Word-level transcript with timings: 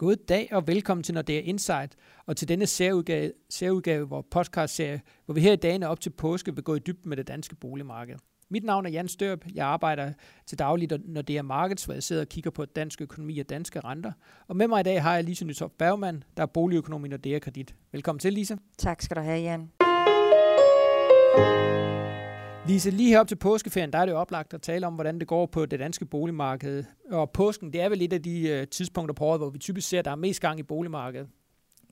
God 0.00 0.16
dag 0.16 0.48
og 0.52 0.66
velkommen 0.66 1.04
til 1.04 1.14
Nordea 1.14 1.40
Insight 1.40 1.96
og 2.26 2.36
til 2.36 2.48
denne 2.48 2.66
særudgave, 2.66 3.32
særudgave 3.50 4.06
hvor 4.06 4.26
podcast-serie, 4.30 5.00
hvor 5.24 5.34
vi 5.34 5.40
her 5.40 5.52
i 5.52 5.56
dagene 5.56 5.88
op 5.88 6.00
til 6.00 6.10
påske 6.10 6.54
vil 6.54 6.64
gå 6.64 6.74
i 6.74 6.78
dybden 6.78 7.08
med 7.08 7.16
det 7.16 7.28
danske 7.28 7.56
boligmarked. 7.56 8.16
Mit 8.50 8.64
navn 8.64 8.86
er 8.86 8.90
Jan 8.90 9.08
Størp. 9.08 9.44
Jeg 9.54 9.66
arbejder 9.66 10.12
til 10.46 10.58
dagligt 10.58 10.92
når 11.08 11.22
det 11.22 11.36
er 11.36 11.42
Markets, 11.42 11.84
hvor 11.84 11.94
jeg 11.94 12.02
sidder 12.02 12.22
og 12.22 12.28
kigger 12.28 12.50
på 12.50 12.64
dansk 12.64 13.00
økonomi 13.00 13.38
og 13.38 13.50
danske 13.50 13.80
renter. 13.80 14.12
Og 14.48 14.56
med 14.56 14.68
mig 14.68 14.80
i 14.80 14.82
dag 14.82 15.02
har 15.02 15.14
jeg 15.14 15.24
Lise 15.24 15.44
Nytorp 15.44 15.72
Bergmann, 15.78 16.22
der 16.36 16.42
er 16.42 16.46
boligøkonom 16.46 17.04
i 17.04 17.08
Nordea 17.08 17.38
Kredit. 17.38 17.74
Velkommen 17.92 18.20
til, 18.20 18.32
Lise. 18.32 18.58
Tak 18.78 19.02
skal 19.02 19.16
du 19.16 19.22
have, 19.22 19.40
Jan. 19.40 19.70
Lise, 22.70 22.90
lige 22.90 23.08
herop 23.08 23.28
til 23.28 23.36
påskeferien, 23.36 23.92
der 23.92 23.98
er 23.98 24.04
det 24.04 24.12
jo 24.12 24.18
oplagt 24.18 24.54
at 24.54 24.62
tale 24.62 24.86
om, 24.86 24.94
hvordan 24.94 25.18
det 25.18 25.28
går 25.28 25.46
på 25.46 25.66
det 25.66 25.80
danske 25.80 26.04
boligmarked. 26.04 26.84
Og 27.10 27.30
påsken, 27.30 27.72
det 27.72 27.80
er 27.80 27.88
vel 27.88 28.02
et 28.02 28.12
af 28.12 28.22
de 28.22 28.48
øh, 28.48 28.66
tidspunkter 28.68 29.14
på 29.14 29.24
året, 29.24 29.40
hvor 29.40 29.50
vi 29.50 29.58
typisk 29.58 29.88
ser, 29.88 29.98
at 29.98 30.04
der 30.04 30.10
er 30.10 30.16
mest 30.16 30.40
gang 30.40 30.58
i 30.58 30.62
boligmarkedet. 30.62 31.28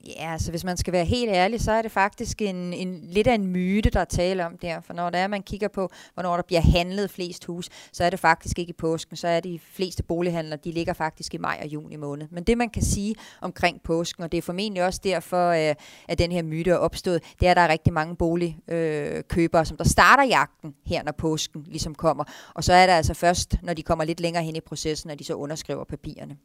Ja, 0.07 0.39
så 0.39 0.51
hvis 0.51 0.65
man 0.65 0.77
skal 0.77 0.93
være 0.93 1.05
helt 1.05 1.31
ærlig, 1.31 1.61
så 1.61 1.73
er 1.73 1.83
det 1.83 1.91
faktisk 1.91 2.43
en, 2.43 2.73
en 2.73 3.01
lidt 3.03 3.27
af 3.27 3.35
en 3.35 3.47
myte, 3.47 3.91
der 3.91 4.01
er 4.01 4.05
tale 4.05 4.47
om 4.47 4.59
der. 4.59 4.81
For 4.81 4.93
når 4.93 5.11
der 5.11 5.19
er, 5.19 5.29
man 5.29 5.43
kigger 5.43 5.69
på, 5.69 5.91
hvornår 6.15 6.37
der 6.37 6.43
bliver 6.43 6.61
handlet 6.61 7.11
flest 7.11 7.45
hus, 7.45 7.69
så 7.93 8.05
er 8.05 8.11
det 8.11 8.21
faktisk 8.21 8.59
ikke 8.59 8.71
i 8.71 8.73
påsken. 8.73 9.17
Så 9.17 9.29
er 9.29 9.41
de 9.41 9.61
fleste 9.73 10.03
bolighandlere, 10.03 10.59
de 10.65 10.73
ligger 10.73 10.93
faktisk 10.93 11.35
i 11.35 11.39
maj 11.39 11.59
og 11.63 11.69
juni 11.69 11.97
måned. 11.97 12.27
Men 12.31 12.45
det 12.45 12.59
man 12.59 12.71
kan 12.71 12.83
sige 12.83 13.15
omkring 13.41 13.83
påsken, 13.83 14.25
og 14.25 14.33
det 14.33 14.39
er 14.39 14.43
formentlig 14.43 14.85
også 14.85 15.01
derfor, 15.05 15.49
øh, 15.49 15.75
at 16.09 16.19
den 16.19 16.33
her 16.33 16.43
myte 16.43 16.71
er 16.71 16.77
opstået, 16.77 17.23
det 17.41 17.47
er, 17.47 17.51
at 17.51 17.57
der 17.57 17.63
er 17.63 17.69
rigtig 17.69 17.93
mange 17.93 18.17
boligkøbere, 18.17 19.65
som 19.65 19.77
der 19.77 19.85
starter 19.85 20.25
jagten 20.25 20.75
her, 20.87 21.03
når 21.03 21.13
påsken 21.13 21.65
ligesom 21.67 21.95
kommer. 21.95 22.25
Og 22.55 22.65
så 22.65 22.73
er 22.73 22.87
det 22.87 22.93
altså 22.93 23.15
først, 23.15 23.57
når 23.63 23.75
de 23.75 23.83
kommer 23.83 24.05
lidt 24.05 24.21
længere 24.21 24.43
hen 24.45 24.57
i 24.57 24.61
processen, 24.61 25.11
at 25.11 25.19
de 25.19 25.25
så 25.25 25.35
underskriver 25.35 25.85
papirerne. 25.85 26.37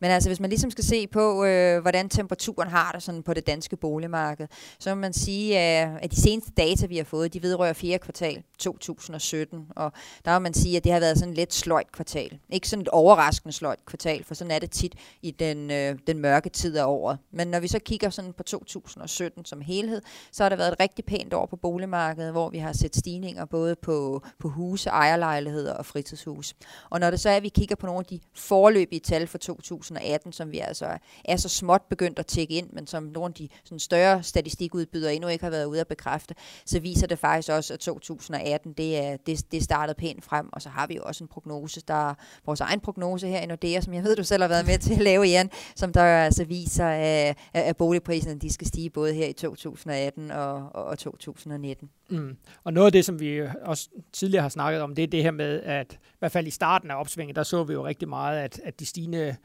Men 0.00 0.10
altså, 0.10 0.28
hvis 0.28 0.40
man 0.40 0.50
ligesom 0.50 0.70
skal 0.70 0.84
se 0.84 1.06
på, 1.06 1.44
øh, 1.44 1.80
hvordan 1.80 2.08
temperaturen 2.08 2.68
har 2.68 2.92
det 2.96 3.02
sådan 3.02 3.22
på 3.22 3.34
det 3.34 3.46
danske 3.46 3.76
boligmarked, 3.76 4.46
så 4.78 4.94
må 4.94 5.00
man 5.00 5.12
sige, 5.12 5.58
at 5.58 6.10
de 6.10 6.20
seneste 6.20 6.50
data, 6.56 6.86
vi 6.86 6.96
har 6.96 7.04
fået, 7.04 7.34
de 7.34 7.42
vedrører 7.42 7.72
4. 7.72 7.98
kvartal 7.98 8.42
2017, 8.58 9.66
og 9.76 9.92
der 10.24 10.32
må 10.32 10.38
man 10.38 10.54
sige, 10.54 10.76
at 10.76 10.84
det 10.84 10.92
har 10.92 11.00
været 11.00 11.18
sådan 11.18 11.30
et 11.30 11.36
lidt 11.36 11.54
sløjt 11.54 11.92
kvartal. 11.92 12.38
Ikke 12.50 12.68
sådan 12.68 12.80
et 12.80 12.88
overraskende 12.88 13.52
sløjt 13.52 13.86
kvartal, 13.86 14.24
for 14.24 14.34
sådan 14.34 14.50
er 14.50 14.58
det 14.58 14.70
tit 14.70 14.94
i 15.22 15.30
den, 15.30 15.70
øh, 15.70 15.98
den 16.06 16.18
mørke 16.18 16.48
tid 16.48 16.76
af 16.76 16.84
året. 16.84 17.18
Men 17.30 17.48
når 17.48 17.60
vi 17.60 17.68
så 17.68 17.78
kigger 17.78 18.10
sådan 18.10 18.32
på 18.32 18.42
2017 18.42 19.44
som 19.44 19.60
helhed, 19.60 20.02
så 20.32 20.42
har 20.42 20.48
det 20.48 20.58
været 20.58 20.72
et 20.72 20.80
rigtig 20.80 21.04
pænt 21.04 21.34
år 21.34 21.46
på 21.46 21.56
boligmarkedet, 21.56 22.32
hvor 22.32 22.50
vi 22.50 22.58
har 22.58 22.72
set 22.72 22.96
stigninger 22.96 23.44
både 23.44 23.76
på, 23.76 24.22
på 24.38 24.48
huse, 24.48 24.90
ejerlejligheder 24.90 25.74
og 25.74 25.86
fritidshus. 25.86 26.54
Og 26.90 27.00
når 27.00 27.10
det 27.10 27.20
så 27.20 27.30
er, 27.30 27.36
at 27.36 27.42
vi 27.42 27.48
kigger 27.48 27.76
på 27.76 27.86
nogle 27.86 27.98
af 27.98 28.04
de 28.04 28.20
forløbige 28.34 29.00
tal 29.00 29.26
for 29.26 29.38
2018, 29.38 30.32
som 30.32 30.52
vi 30.52 30.58
altså 30.58 30.98
er 31.24 31.36
så 31.36 31.48
småt 31.48 31.82
begyndt 31.82 32.18
at 32.18 32.26
tjekke 32.26 32.54
ind, 32.54 32.70
men 32.72 32.85
som 32.86 33.02
nogle 33.02 33.26
af 33.26 33.34
de 33.34 33.48
sådan 33.64 33.78
større 33.78 34.22
statistikudbydere 34.22 35.14
endnu 35.14 35.28
ikke 35.28 35.44
har 35.44 35.50
været 35.50 35.64
ude 35.64 35.80
at 35.80 35.86
bekræfte, 35.86 36.34
så 36.66 36.80
viser 36.80 37.06
det 37.06 37.18
faktisk 37.18 37.48
også, 37.48 37.74
at 37.74 37.80
2018 37.80 38.72
det 38.72 38.98
er, 38.98 39.16
det, 39.16 39.52
det 39.52 39.62
startede 39.62 39.96
pænt 39.98 40.24
frem, 40.24 40.48
og 40.52 40.62
så 40.62 40.68
har 40.68 40.86
vi 40.86 40.96
jo 40.96 41.02
også 41.02 41.24
en 41.24 41.28
prognose, 41.28 41.80
der 41.88 42.14
vores 42.46 42.60
egen 42.60 42.80
prognose 42.80 43.28
her 43.28 43.40
i 43.40 43.46
Nordea, 43.46 43.80
som 43.80 43.94
jeg 43.94 44.04
ved, 44.04 44.16
du 44.16 44.24
selv 44.24 44.42
har 44.42 44.48
været 44.48 44.66
med 44.66 44.78
til 44.78 44.94
at 44.94 45.00
lave, 45.00 45.24
Jan, 45.24 45.50
som 45.76 45.92
der 45.92 46.02
altså 46.02 46.44
viser, 46.44 46.88
øh, 46.88 47.00
at, 47.00 47.36
at 47.52 47.76
boligpriserne 47.76 48.40
de 48.40 48.52
skal 48.52 48.66
stige 48.66 48.90
både 48.90 49.14
her 49.14 49.26
i 49.26 49.32
2018 49.32 50.30
og, 50.30 50.74
og 50.74 50.98
2019. 50.98 51.90
Mm. 52.08 52.36
Og 52.64 52.72
noget 52.72 52.86
af 52.86 52.92
det, 52.92 53.04
som 53.04 53.20
vi 53.20 53.42
også 53.62 53.88
tidligere 54.12 54.42
har 54.42 54.48
snakket 54.48 54.82
om, 54.82 54.94
det 54.94 55.02
er 55.02 55.06
det 55.06 55.22
her 55.22 55.30
med, 55.30 55.62
at 55.62 55.92
i 55.92 56.18
hvert 56.18 56.32
fald 56.32 56.46
i 56.46 56.50
starten 56.50 56.90
af 56.90 57.00
opsvinget, 57.00 57.36
der 57.36 57.42
så 57.42 57.64
vi 57.64 57.72
jo 57.72 57.86
rigtig 57.86 58.08
meget, 58.08 58.38
at, 58.38 58.60
at 58.64 58.80
de 58.80 58.86
stigende 58.86 59.36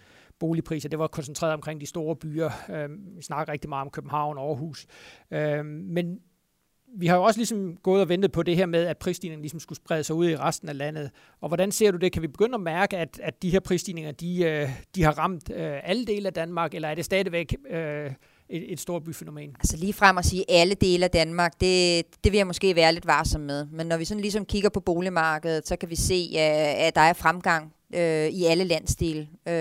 boligpriser, 0.42 0.89
det 0.89 1.00
var 1.00 1.08
koncentreret 1.08 1.53
omkring 1.53 1.81
de 1.81 1.86
store 1.86 2.16
byer. 2.16 2.50
Øh, 2.70 2.89
vi 3.17 3.22
snakker 3.22 3.53
rigtig 3.53 3.70
meget 3.70 3.81
om 3.81 3.89
København 3.89 4.38
og 4.38 4.47
Aarhus. 4.50 4.86
Øh, 5.31 5.66
men 5.66 6.20
vi 6.97 7.08
har 7.08 7.16
jo 7.16 7.23
også 7.23 7.39
ligesom 7.39 7.78
gået 7.84 8.02
og 8.02 8.09
ventet 8.09 8.31
på 8.31 8.44
det 8.44 8.56
her 8.56 8.66
med, 8.66 8.86
at 8.86 8.97
prisstigningen 8.97 9.42
ligesom 9.42 9.59
skulle 9.59 9.78
sprede 9.78 10.03
sig 10.03 10.16
ud 10.16 10.30
i 10.30 10.38
resten 10.38 10.69
af 10.69 10.78
landet. 10.78 11.12
Og 11.41 11.47
hvordan 11.47 11.72
ser 11.72 11.91
du 11.91 11.97
det? 11.97 12.12
Kan 12.12 12.22
vi 12.22 12.28
begynde 12.28 12.56
at 12.56 12.62
mærke, 12.62 12.97
at, 12.97 13.19
at 13.24 13.41
de 13.41 13.50
her 13.50 13.59
prisstigninger, 13.59 14.12
de, 14.12 14.44
øh, 14.44 14.69
de 14.96 15.03
har 15.03 15.12
ramt 15.19 15.51
øh, 15.51 15.80
alle 15.84 16.06
dele 16.06 16.28
af 16.28 16.34
Danmark, 16.34 16.74
eller 16.74 16.88
er 16.88 16.96
det 16.96 17.06
stadigvæk 17.06 17.56
øh, 17.69 18.12
et, 18.50 18.74
et 18.74 18.80
stort 18.80 19.03
byfænomen? 19.03 19.56
Altså 19.59 19.78
lige 19.78 19.94
frem 19.94 20.18
at 20.18 20.25
sige 20.25 20.46
alle 20.50 20.75
dele 20.75 21.06
af 21.06 21.12
Danmark, 21.12 21.53
det, 21.62 22.03
det 22.24 22.31
vil 22.31 22.38
jeg 22.38 22.47
måske 22.47 22.75
være 22.75 22.94
lidt 22.94 23.07
varsom 23.07 23.41
med. 23.41 23.68
Men 23.72 23.88
når 23.88 23.97
vi 23.97 24.06
sådan 24.06 24.22
ligesom 24.22 24.46
kigger 24.46 24.69
på 24.69 24.80
boligmarkedet, 24.80 25.68
så 25.68 25.75
kan 25.75 25.90
vi 25.90 25.96
se, 25.96 26.30
at 26.38 26.96
der 26.96 27.01
er 27.01 27.13
fremgang 27.13 27.74
øh, 27.94 28.28
i 28.28 28.46
alle 28.46 28.63
landsdele. 28.63 29.28
Øh, 29.47 29.53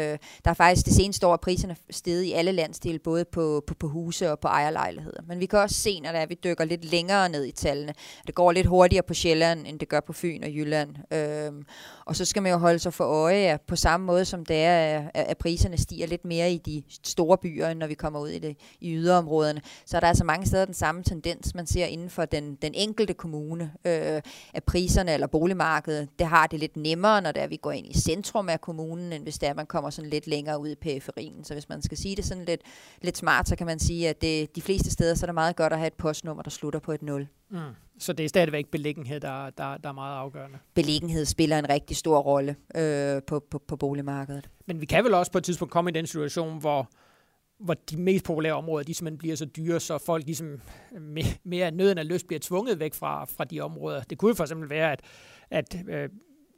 der 0.45 0.51
er 0.51 0.55
faktisk 0.55 0.87
det 0.87 0.95
seneste 0.95 1.27
år, 1.27 1.35
at 1.35 1.41
priserne 1.41 1.77
steget 1.91 2.23
i 2.23 2.33
alle 2.33 2.53
landsdele, 2.53 2.99
både 2.99 3.25
på, 3.25 3.65
på, 3.67 3.75
på 3.75 3.89
huse 3.89 4.31
og 4.31 4.41
på 4.41 4.49
ejerlejligheder. 4.49 5.23
Men 5.27 5.41
vi 5.41 5.47
kan 5.47 5.59
også 5.59 5.77
se, 5.77 6.01
når 6.01 6.13
der 6.13 6.19
er, 6.19 6.27
vi 6.27 6.37
dykker 6.45 6.65
lidt 6.65 6.85
længere 6.85 7.29
ned 7.29 7.45
i 7.45 7.51
tallene, 7.51 7.95
det 8.27 8.35
går 8.35 8.53
lidt 8.53 8.67
hurtigere 8.67 9.03
på 9.03 9.15
Sjælland, 9.15 9.67
end 9.67 9.79
det 9.79 9.89
gør 9.89 10.01
på 10.01 10.13
Fyn 10.13 10.43
og 10.43 10.51
Jylland. 10.51 10.97
Øh, 11.13 11.65
og 12.07 12.17
så 12.17 12.25
skal 12.25 12.43
man 12.43 12.53
jo 12.53 12.59
holde 12.59 12.79
sig 12.79 12.95
for 12.95 13.05
øje, 13.05 13.37
at 13.37 13.61
på 13.61 13.77
samme 13.77 14.07
måde 14.07 14.25
som 14.25 14.45
det 14.45 14.57
er, 14.57 15.11
at 15.15 15.39
priserne 15.39 15.79
stiger 15.79 16.07
lidt 16.07 16.25
mere 16.25 16.53
i 16.53 16.59
de 16.59 16.83
store 17.03 17.39
byer, 17.39 17.69
end 17.69 17.79
når 17.79 17.87
vi 17.87 17.95
kommer 17.95 18.21
ud 18.21 18.29
i, 18.29 18.39
det, 18.39 18.57
i 18.81 18.95
yderområderne, 18.95 19.61
så 19.87 19.97
er 19.97 20.01
der 20.01 20.09
altså 20.09 20.25
mange 20.25 20.47
steder 20.47 20.65
den 20.65 20.75
samme 20.75 21.03
tendens, 21.03 21.55
man 21.55 21.67
ser 21.67 21.87
inden 21.87 22.11
for 22.11 22.25
den, 22.25 22.55
den 22.63 22.75
enkelte 22.75 23.15
kommune, 23.15 23.73
øh, 23.85 24.23
at 24.55 24.65
priserne 24.67 25.13
eller 25.13 25.27
boligmarkedet, 25.27 26.09
det 26.19 26.27
har 26.27 26.47
det 26.47 26.61
lidt 26.61 26.77
nemmere, 26.77 27.23
når 27.23 27.33
det 27.33 27.41
er, 27.41 27.45
at 27.45 27.51
vi 27.51 27.57
går 27.57 27.73
ind 27.73 27.87
i 27.87 27.99
centrum 27.99 28.20
af 28.49 28.61
kommunen, 28.61 29.13
end 29.13 29.23
hvis 29.23 29.39
det 29.39 29.47
er, 29.47 29.51
at 29.51 29.57
man 29.57 29.67
kommer 29.67 29.91
sådan 29.91 30.11
lidt 30.11 30.27
længere 30.27 30.61
ud 30.61 30.69
i 30.69 30.75
periferien. 30.75 31.45
Så 31.45 31.55
hvis 31.55 31.69
man 31.69 31.83
skal 31.83 31.99
sige 31.99 32.17
det 32.17 32.25
sådan 32.25 32.45
lidt, 32.45 32.61
lidt 33.03 33.17
smart, 33.17 33.49
så 33.49 33.57
kan 33.57 33.67
man 33.67 33.79
sige, 33.79 34.09
at 34.09 34.23
det, 34.23 34.57
de 34.57 34.63
fleste 34.63 34.91
steder, 34.91 35.15
så 35.15 35.25
er 35.25 35.27
det 35.27 35.35
meget 35.35 35.57
godt 35.57 35.73
at 35.73 35.79
have 35.79 35.87
et 35.87 35.95
postnummer, 35.95 36.43
der 36.43 36.51
slutter 36.51 36.81
på 36.81 36.93
et 36.93 37.03
0. 37.03 37.29
Mm. 37.51 37.59
Så 37.99 38.13
det 38.13 38.25
er 38.25 38.29
stadigvæk 38.29 38.67
beliggenhed, 38.67 39.21
der, 39.21 39.51
der, 39.51 39.77
der 39.77 39.89
er 39.89 39.93
meget 39.93 40.17
afgørende. 40.17 40.59
Beliggenhed 40.75 41.25
spiller 41.25 41.59
en 41.59 41.69
rigtig 41.69 41.97
stor 41.97 42.19
rolle 42.19 42.57
øh, 42.75 43.23
på, 43.23 43.45
på, 43.51 43.59
på 43.69 43.77
boligmarkedet. 43.77 44.51
Men 44.67 44.81
vi 44.81 44.87
kan 44.87 45.05
vel 45.05 45.15
også 45.15 45.33
på 45.33 45.39
et 45.39 45.45
tidspunkt 45.45 45.73
komme 45.73 45.91
i 45.91 45.93
den 45.93 46.07
situation, 46.07 46.61
hvor, 46.61 46.91
hvor 47.59 47.75
de 47.75 47.97
mest 47.97 48.25
populære 48.25 48.53
områder, 48.53 48.85
de 48.85 48.95
simpelthen 48.95 49.19
bliver 49.19 49.37
så 49.37 49.45
dyre, 49.45 49.81
så 49.81 49.99
folk 49.99 50.27
ligesom 50.27 50.61
mere 51.45 51.71
nøden 51.71 51.99
af 51.99 52.09
lyst 52.09 52.27
bliver 52.27 52.41
tvunget 52.41 52.81
væk 52.81 52.95
fra, 52.95 53.25
fra 53.25 53.45
de 53.45 53.61
områder. 53.61 54.03
Det 54.03 54.19
kunne 54.19 54.35
for 54.35 54.45
eksempel 54.45 54.71
være, 54.71 54.93
at, 54.93 55.03
at 55.51 55.77
øh, 55.89 56.09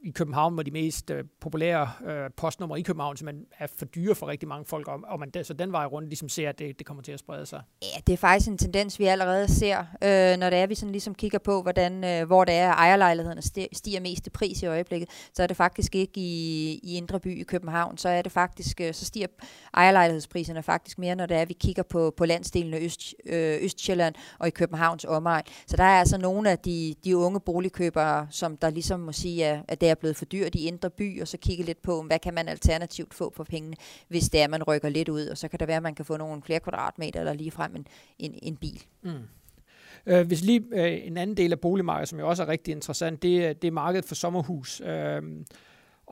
i 0.03 0.11
København, 0.11 0.55
hvor 0.55 0.63
de 0.63 0.71
mest 0.71 1.11
øh, 1.11 1.25
populære 1.41 1.91
øh, 2.07 2.31
postnumre 2.37 2.81
i 2.81 2.83
København 2.83 3.17
simpelthen 3.17 3.47
er 3.59 3.67
for 3.77 3.85
dyre 3.85 4.15
for 4.15 4.27
rigtig 4.27 4.49
mange 4.49 4.65
folk, 4.65 4.89
og, 4.89 5.01
og 5.05 5.21
man 5.21 5.31
så 5.45 5.55
den 5.55 5.73
vej 5.73 5.87
rundt 5.87 6.09
ligesom 6.09 6.29
ser, 6.29 6.49
at 6.49 6.59
det, 6.59 6.79
det 6.79 6.87
kommer 6.87 7.03
til 7.03 7.13
at 7.13 7.19
sprede 7.19 7.47
sig. 7.47 7.63
Ja, 7.83 8.01
det 8.07 8.13
er 8.13 8.17
faktisk 8.17 8.51
en 8.51 8.59
tendens, 8.59 8.99
vi 8.99 9.05
allerede 9.05 9.49
ser, 9.49 9.79
øh, 9.79 10.39
når 10.39 10.51
det 10.51 10.59
er, 10.59 10.67
vi 10.67 10.75
sådan 10.75 10.93
ligesom 10.93 11.15
kigger 11.15 11.39
på, 11.39 11.63
hvordan, 11.63 12.05
øh, 12.05 12.27
hvor 12.27 12.45
det 12.45 12.55
er, 12.55 12.73
at 12.73 12.79
ejerlejlighederne 12.79 13.43
stiger 13.73 14.01
mest 14.01 14.27
i 14.27 14.31
pris 14.31 14.63
i 14.63 14.67
øjeblikket, 14.67 15.09
så 15.35 15.43
er 15.43 15.47
det 15.47 15.57
faktisk 15.57 15.95
ikke 15.95 16.21
i, 16.21 16.81
i 16.83 16.97
Indre 16.97 17.21
By 17.21 17.41
i 17.41 17.43
København, 17.43 17.99
så 17.99 18.09
er 18.09 18.23
det 18.23 18.33
faktisk, 18.33 18.81
øh, 18.81 18.95
så 18.95 19.05
stiger 19.05 19.27
ejerlejlighedspriserne 19.75 20.63
faktisk 20.63 20.99
mere, 20.99 21.17
når 21.17 21.27
det 21.27 21.37
er, 21.37 21.45
vi 21.45 21.57
kigger 21.61 21.83
på, 21.83 22.15
på 22.17 22.25
landsdelen 22.27 22.75
af 22.75 22.79
Øst, 22.81 23.15
øh, 23.27 23.59
Østjylland 23.63 24.15
og 24.39 24.47
i 24.47 24.51
Københavns 24.51 25.05
omegn. 25.05 25.45
Så 25.67 25.77
der 25.77 25.85
er 25.85 25.99
altså 25.99 26.19
nogle 26.19 26.51
af 26.51 26.59
de, 26.59 26.95
de 27.05 27.17
unge 27.17 27.41
boligkøbere, 27.41 28.27
som 28.31 28.57
der 28.57 28.71
ligesom 28.71 29.01
må 29.01 29.13
sige, 29.13 29.63
at 29.69 29.81
det 29.81 29.92
er 29.93 30.01
blevet 30.01 30.17
for 30.17 30.25
dyrt 30.25 30.55
i 30.55 30.67
indre 30.67 30.91
by, 30.91 31.21
og 31.21 31.29
så 31.29 31.37
kigge 31.37 31.65
lidt 31.65 31.83
på, 31.83 32.03
hvad 32.03 32.19
kan 32.19 32.35
man 32.35 32.49
alternativt 32.49 33.15
få 33.15 33.33
for 33.37 33.45
pengene, 33.45 33.77
hvis 34.09 34.29
det 34.29 34.43
er, 34.43 34.49
man 34.49 34.63
rykker 34.63 34.89
lidt 34.89 35.09
ud, 35.09 35.27
og 35.27 35.39
så 35.39 35.49
kan 35.49 35.59
det 35.59 35.69
være, 35.69 35.77
at 35.77 35.83
man 35.83 35.95
kan 35.95 36.05
få 36.05 36.17
nogle 36.17 36.43
flere 36.43 36.61
kvadratmeter, 36.61 37.21
eller 37.21 37.33
ligefrem 37.33 37.77
en, 37.77 37.87
en, 38.19 38.39
en 38.43 38.57
bil. 38.57 38.83
Mm. 39.03 39.11
Øh, 40.07 40.27
hvis 40.27 40.43
lige 40.45 40.65
øh, 40.73 41.07
en 41.07 41.17
anden 41.17 41.37
del 41.37 41.53
af 41.53 41.61
boligmarkedet, 41.61 42.09
som 42.09 42.19
jo 42.19 42.29
også 42.29 42.43
er 42.43 42.49
rigtig 42.49 42.73
interessant, 42.73 43.23
det, 43.23 43.63
det 43.63 43.69
er 43.69 43.73
markedet 43.73 44.05
for 44.05 44.15
sommerhus. 44.15 44.81
Øh, 44.81 45.23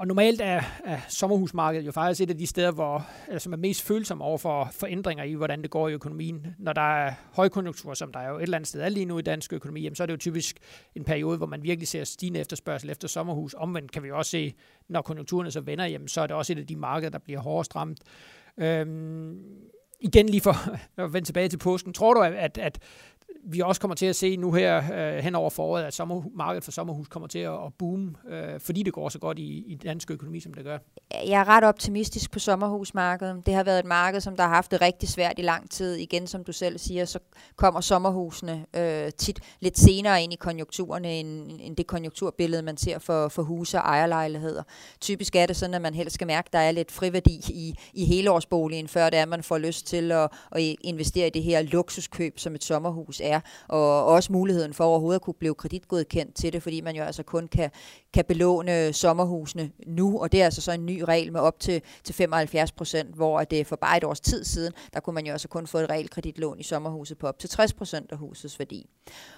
og 0.00 0.06
normalt 0.06 0.40
er, 0.40 0.62
er 0.84 1.00
sommerhusmarkedet 1.08 1.86
jo 1.86 1.92
faktisk 1.92 2.20
et 2.20 2.30
af 2.30 2.38
de 2.38 2.46
steder, 2.46 2.70
hvor, 2.70 3.06
altså, 3.28 3.44
som 3.44 3.52
er 3.52 3.56
mest 3.56 3.82
følsomme 3.82 4.24
over 4.24 4.38
for, 4.38 4.68
forændringer 4.72 5.24
i, 5.24 5.32
hvordan 5.32 5.62
det 5.62 5.70
går 5.70 5.88
i 5.88 5.92
økonomien. 5.92 6.46
Når 6.58 6.72
der 6.72 7.04
er 7.04 7.14
højkonjunktur, 7.32 7.94
som 7.94 8.12
der 8.12 8.20
er 8.20 8.28
jo 8.28 8.36
et 8.36 8.42
eller 8.42 8.56
andet 8.56 8.68
sted 8.68 8.80
er 8.80 8.88
lige 8.88 9.06
nu 9.06 9.18
i 9.18 9.22
dansk 9.22 9.52
økonomi, 9.52 9.80
jamen, 9.80 9.96
så 9.96 10.02
er 10.02 10.06
det 10.06 10.12
jo 10.12 10.18
typisk 10.18 10.58
en 10.94 11.04
periode, 11.04 11.36
hvor 11.36 11.46
man 11.46 11.62
virkelig 11.62 11.88
ser 11.88 12.04
stigende 12.04 12.40
efterspørgsel 12.40 12.90
efter 12.90 13.08
sommerhus. 13.08 13.54
Omvendt 13.54 13.92
kan 13.92 14.02
vi 14.02 14.10
også 14.10 14.30
se, 14.30 14.54
når 14.88 15.02
konjunkturerne 15.02 15.50
så 15.50 15.60
vender, 15.60 15.86
jamen, 15.86 16.08
så 16.08 16.20
er 16.20 16.26
det 16.26 16.36
også 16.36 16.52
et 16.52 16.58
af 16.58 16.66
de 16.66 16.76
markeder, 16.76 17.10
der 17.10 17.18
bliver 17.18 17.40
hårdest 17.40 17.76
ramt. 17.76 17.98
Øhm, 18.58 19.38
igen 20.00 20.28
lige 20.28 20.40
for 20.40 20.56
at 21.02 21.12
vende 21.12 21.28
tilbage 21.28 21.48
til 21.48 21.58
påsken. 21.58 21.92
Tror 21.92 22.14
du, 22.14 22.20
at, 22.20 22.58
at 22.58 22.78
vi 23.44 23.60
også 23.60 23.80
kommer 23.80 23.94
til 23.94 24.06
at 24.06 24.16
se 24.16 24.36
nu 24.36 24.52
her 24.52 24.76
øh, 24.94 25.18
hen 25.18 25.34
over 25.34 25.50
foråret, 25.50 25.84
at 25.84 25.94
sommer, 25.94 26.22
markedet 26.34 26.64
for 26.64 26.72
sommerhus 26.72 27.08
kommer 27.08 27.26
til 27.26 27.38
at, 27.38 27.52
at 27.52 27.74
boome, 27.78 28.14
øh, 28.28 28.60
fordi 28.60 28.82
det 28.82 28.92
går 28.92 29.08
så 29.08 29.18
godt 29.18 29.38
i, 29.38 29.64
i 29.66 29.74
dansk 29.74 30.10
økonomi, 30.10 30.40
som 30.40 30.54
det 30.54 30.64
gør. 30.64 30.78
Jeg 31.26 31.40
er 31.40 31.48
ret 31.48 31.64
optimistisk 31.64 32.30
på 32.30 32.38
sommerhusmarkedet. 32.38 33.46
Det 33.46 33.54
har 33.54 33.64
været 33.64 33.78
et 33.78 33.84
marked, 33.84 34.20
som 34.20 34.36
der 34.36 34.42
har 34.42 34.54
haft 34.54 34.70
det 34.70 34.80
rigtig 34.80 35.08
svært 35.08 35.38
i 35.38 35.42
lang 35.42 35.70
tid. 35.70 35.94
Igen, 35.94 36.26
som 36.26 36.44
du 36.44 36.52
selv 36.52 36.78
siger, 36.78 37.04
så 37.04 37.18
kommer 37.56 37.80
sommerhusene 37.80 38.66
øh, 38.76 39.12
tit 39.18 39.40
lidt 39.60 39.78
senere 39.78 40.22
ind 40.22 40.32
i 40.32 40.36
konjunkturerne, 40.36 41.20
end, 41.20 41.60
end 41.60 41.76
det 41.76 41.86
konjunkturbillede, 41.86 42.62
man 42.62 42.76
ser 42.76 42.98
for, 42.98 43.28
for 43.28 43.42
huse 43.42 43.78
og 43.78 43.84
ejerlejligheder. 43.84 44.62
Typisk 45.00 45.36
er 45.36 45.46
det 45.46 45.56
sådan, 45.56 45.74
at 45.74 45.82
man 45.82 45.94
helst 45.94 46.14
skal 46.14 46.26
mærke, 46.26 46.46
at 46.46 46.52
der 46.52 46.58
er 46.58 46.70
lidt 46.72 46.92
friværdi 46.92 47.40
i, 47.48 47.74
i 47.94 48.04
helårsboligen, 48.04 48.88
før 48.88 49.10
det 49.10 49.18
er, 49.18 49.22
at 49.22 49.28
man 49.28 49.42
får 49.42 49.58
lyst 49.58 49.86
til 49.86 50.12
at, 50.12 50.30
at 50.52 50.62
investere 50.80 51.26
i 51.26 51.30
det 51.30 51.42
her 51.42 51.62
luksuskøb, 51.62 52.38
som 52.38 52.54
et 52.54 52.64
sommerhus 52.64 53.19
er, 53.22 53.40
og 53.68 54.06
også 54.06 54.32
muligheden 54.32 54.74
for 54.74 54.84
overhovedet 54.84 55.18
at 55.18 55.22
kunne 55.22 55.34
blive 55.34 55.54
kreditgodkendt 55.54 56.34
til 56.34 56.52
det, 56.52 56.62
fordi 56.62 56.80
man 56.80 56.96
jo 56.96 57.02
altså 57.02 57.22
kun 57.22 57.48
kan, 57.48 57.70
kan 58.14 58.24
belåne 58.24 58.92
sommerhusene 58.92 59.70
nu, 59.86 60.20
og 60.20 60.32
det 60.32 60.40
er 60.40 60.44
altså 60.44 60.60
så 60.60 60.72
en 60.72 60.86
ny 60.86 61.00
regel 61.00 61.32
med 61.32 61.40
op 61.40 61.60
til, 61.60 61.82
til 62.04 62.14
75 62.14 62.72
procent, 62.72 63.14
hvor 63.14 63.44
det 63.44 63.60
øh, 63.60 63.66
for 63.66 63.76
bare 63.76 63.96
et 63.96 64.04
års 64.04 64.20
tid 64.20 64.44
siden, 64.44 64.72
der 64.92 65.00
kunne 65.00 65.14
man 65.14 65.26
jo 65.26 65.32
altså 65.32 65.48
kun 65.48 65.66
få 65.66 65.78
et 65.78 65.90
realkreditlån 65.90 66.60
i 66.60 66.62
sommerhuset 66.62 67.18
på 67.18 67.26
op 67.26 67.38
til 67.38 67.50
60 67.50 67.72
procent 67.72 68.12
af 68.12 68.18
husets 68.18 68.58
værdi. 68.58 68.86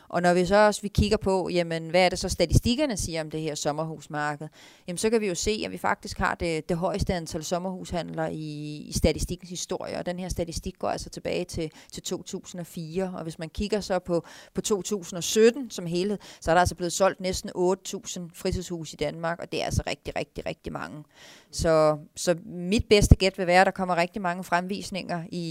Og 0.08 0.23
når 0.23 0.34
vi 0.34 0.46
så 0.46 0.56
også 0.56 0.82
vi 0.82 0.88
kigger 0.88 1.17
på, 1.17 1.49
jamen, 1.49 1.90
hvad 1.90 2.05
er 2.05 2.08
det 2.08 2.19
så 2.19 2.29
statistikkerne 2.29 2.96
siger 2.96 3.20
om 3.20 3.31
det 3.31 3.40
her 3.40 3.55
sommerhusmarked, 3.55 4.49
jamen, 4.88 4.99
så 4.99 5.11
kan 5.11 5.20
vi 5.20 5.29
jo 5.29 5.34
se, 5.34 5.62
at 5.64 5.73
vi 5.73 5.79
faktisk 5.79 6.19
har 6.19 6.34
det, 6.34 6.69
det 6.69 6.76
højeste 6.76 7.14
antal 7.14 7.44
sommerhushandler 7.44 8.26
i, 8.26 8.76
i 8.88 8.93
statistikkens 8.93 9.50
historie, 9.50 9.99
og 9.99 10.06
den 10.06 10.19
her 10.19 10.29
statistik 10.29 10.79
går 10.79 10.88
altså 10.88 11.11
tilbage 11.11 11.44
til, 11.44 11.70
til 11.93 12.02
2004, 12.02 13.12
og 13.17 13.23
hvis 13.23 13.38
man 13.38 13.49
kigger 13.49 13.71
så 13.80 13.98
på, 13.98 14.26
på 14.54 14.60
2017 14.60 15.70
som 15.70 15.86
helhed, 15.86 16.19
så 16.40 16.50
er 16.50 16.54
der 16.54 16.60
altså 16.60 16.74
blevet 16.74 16.92
solgt 16.92 17.20
næsten 17.20 17.50
8.000 17.50 18.20
fritidshus 18.34 18.92
i 18.92 18.96
Danmark, 18.96 19.38
og 19.40 19.52
det 19.52 19.60
er 19.60 19.64
altså 19.64 19.82
rigtig, 19.86 20.16
rigtig, 20.16 20.46
rigtig 20.46 20.72
mange. 20.72 21.04
Så, 21.50 21.98
så 22.16 22.36
mit 22.44 22.84
bedste 22.90 23.16
gæt 23.16 23.38
vil 23.38 23.46
være, 23.46 23.60
at 23.60 23.66
der 23.66 23.72
kommer 23.72 23.96
rigtig 23.96 24.22
mange 24.22 24.44
fremvisninger 24.44 25.24
i, 25.32 25.46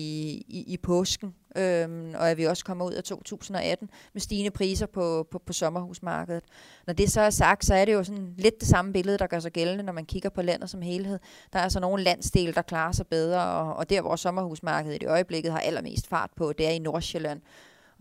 i, 0.47 0.63
i 0.68 0.77
påsken, 0.77 1.33
øhm, 1.56 2.13
og 2.15 2.31
at 2.31 2.38
vi 2.38 2.44
også 2.44 2.65
kommer 2.65 2.85
ud 2.85 2.91
af 2.91 3.03
2018 3.03 3.89
med 4.13 4.21
stigende 4.21 4.51
priser 4.51 4.85
på, 4.85 5.27
på, 5.31 5.41
på 5.45 5.53
sommerhusmarkedet. 5.53 6.44
Når 6.88 6.94
det 6.94 7.12
så 7.12 7.21
er 7.21 7.29
sagt, 7.29 7.65
så 7.65 7.73
er 7.73 7.85
det 7.85 7.94
jo 7.94 8.03
sådan 8.03 8.33
lidt 8.38 8.59
det 8.59 8.68
samme 8.68 8.94
billede, 8.94 9.18
der 9.18 9.27
gør 9.27 9.39
sig 9.39 9.51
gældende, 9.51 9.83
når 9.83 9.94
man 9.94 10.06
kigger 10.06 10.29
på 10.29 10.41
landet 10.41 10.69
som 10.69 10.81
helhed. 10.81 11.19
Der 11.53 11.59
er 11.59 11.63
altså 11.63 11.79
nogle 11.79 12.03
landsdele, 12.03 12.53
der 12.53 12.62
klarer 12.62 12.91
sig 12.91 13.07
bedre, 13.07 13.44
og, 13.44 13.75
og 13.75 13.89
der 13.89 14.01
hvor 14.01 14.15
sommerhusmarkedet 14.15 14.95
i 14.95 14.97
det 14.97 15.09
øjeblikket 15.09 15.51
har 15.51 15.59
allermest 15.59 16.07
fart 16.07 16.29
på, 16.35 16.53
det 16.53 16.68
er 16.68 16.71
i 16.71 16.79
Nordsjælland. 16.79 17.41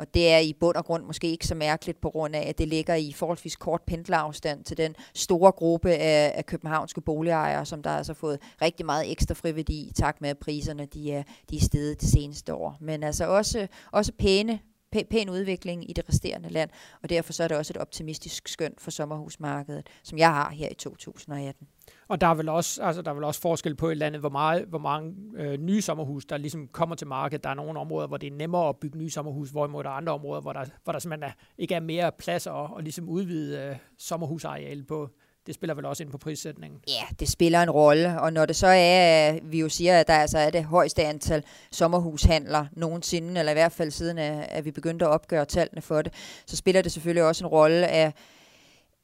Og 0.00 0.14
det 0.14 0.32
er 0.32 0.38
i 0.38 0.52
bund 0.60 0.76
og 0.76 0.84
grund 0.84 1.04
måske 1.04 1.30
ikke 1.30 1.46
så 1.46 1.54
mærkeligt 1.54 2.00
på 2.00 2.10
grund 2.10 2.36
af, 2.36 2.48
at 2.48 2.58
det 2.58 2.68
ligger 2.68 2.94
i 2.94 3.12
forholdsvis 3.12 3.56
kort 3.56 3.82
pendlerafstand 3.86 4.64
til 4.64 4.76
den 4.76 4.96
store 5.14 5.52
gruppe 5.52 5.90
af, 5.90 6.32
af 6.36 6.46
københavnske 6.46 7.00
boligejere, 7.00 7.66
som 7.66 7.82
der 7.82 7.90
altså 7.90 8.12
har 8.12 8.14
fået 8.14 8.38
rigtig 8.62 8.86
meget 8.86 9.10
ekstra 9.10 9.34
friværdi 9.34 9.88
i 9.88 9.92
takt 9.92 10.20
med, 10.20 10.30
at 10.30 10.38
priserne 10.38 10.86
de 10.86 11.12
er, 11.12 11.22
de 11.50 11.56
er 11.56 11.60
steget 11.60 12.00
de 12.00 12.10
seneste 12.10 12.54
år. 12.54 12.76
Men 12.80 13.02
altså 13.02 13.26
også, 13.26 13.66
også 13.92 14.12
pæne 14.18 14.58
pæn 14.92 15.30
udvikling 15.30 15.90
i 15.90 15.92
det 15.92 16.08
resterende 16.08 16.48
land, 16.48 16.70
og 17.02 17.08
derfor 17.08 17.32
så 17.32 17.44
er 17.44 17.48
det 17.48 17.56
også 17.56 17.72
et 17.72 17.76
optimistisk 17.76 18.48
skøn 18.48 18.74
for 18.78 18.90
sommerhusmarkedet, 18.90 19.86
som 20.02 20.18
jeg 20.18 20.34
har 20.34 20.50
her 20.50 20.68
i 20.70 20.74
2018. 20.74 21.68
Og 22.08 22.20
der 22.20 22.26
er 22.26 22.34
vel 22.34 22.48
også, 22.48 22.82
altså, 22.82 23.02
der 23.02 23.10
er 23.10 23.14
vel 23.14 23.24
også 23.24 23.40
forskel 23.40 23.74
på 23.74 23.90
i 23.90 23.94
landet, 23.94 24.20
hvor, 24.20 24.28
meget, 24.28 24.64
hvor 24.64 24.78
mange 24.78 25.14
øh, 25.36 25.58
nye 25.58 25.82
sommerhus, 25.82 26.24
der 26.24 26.36
ligesom 26.36 26.68
kommer 26.68 26.96
til 26.96 27.06
markedet. 27.06 27.44
Der 27.44 27.50
er 27.50 27.54
nogle 27.54 27.80
områder, 27.80 28.06
hvor 28.06 28.16
det 28.16 28.26
er 28.26 28.36
nemmere 28.36 28.68
at 28.68 28.76
bygge 28.76 28.98
nye 28.98 29.10
sommerhus, 29.10 29.50
hvorimod 29.50 29.84
der 29.84 29.90
er 29.90 29.94
andre 29.94 30.12
områder, 30.12 30.40
hvor 30.40 30.52
der, 30.52 30.64
hvor 30.84 30.92
der 30.92 31.00
simpelthen 31.00 31.30
er, 31.30 31.32
ikke 31.58 31.74
er 31.74 31.80
mere 31.80 32.12
plads 32.12 32.46
at, 32.46 32.52
og 32.52 32.82
ligesom 32.82 33.08
udvide 33.08 33.58
øh, 33.58 33.76
sommerhusarealet 33.98 34.86
på. 34.86 35.08
Det 35.46 35.54
spiller 35.54 35.74
vel 35.74 35.84
også 35.84 36.02
ind 36.02 36.10
på 36.10 36.18
prissætningen? 36.18 36.80
Ja, 36.88 37.02
det 37.20 37.28
spiller 37.28 37.62
en 37.62 37.70
rolle, 37.70 38.20
og 38.20 38.32
når 38.32 38.46
det 38.46 38.56
så 38.56 38.66
er, 38.66 39.38
vi 39.42 39.60
jo 39.60 39.68
siger, 39.68 40.00
at 40.00 40.06
der 40.06 40.14
altså 40.14 40.38
er 40.38 40.50
det 40.50 40.64
højeste 40.64 41.04
antal 41.04 41.44
sommerhushandler 41.72 42.66
nogensinde, 42.72 43.38
eller 43.38 43.52
i 43.52 43.54
hvert 43.54 43.72
fald 43.72 43.90
siden, 43.90 44.18
at 44.18 44.64
vi 44.64 44.70
begyndte 44.70 45.04
at 45.04 45.10
opgøre 45.10 45.44
tallene 45.44 45.82
for 45.82 46.02
det, 46.02 46.12
så 46.46 46.56
spiller 46.56 46.82
det 46.82 46.92
selvfølgelig 46.92 47.24
også 47.24 47.44
en 47.44 47.48
rolle 47.48 47.86
af, 47.86 48.12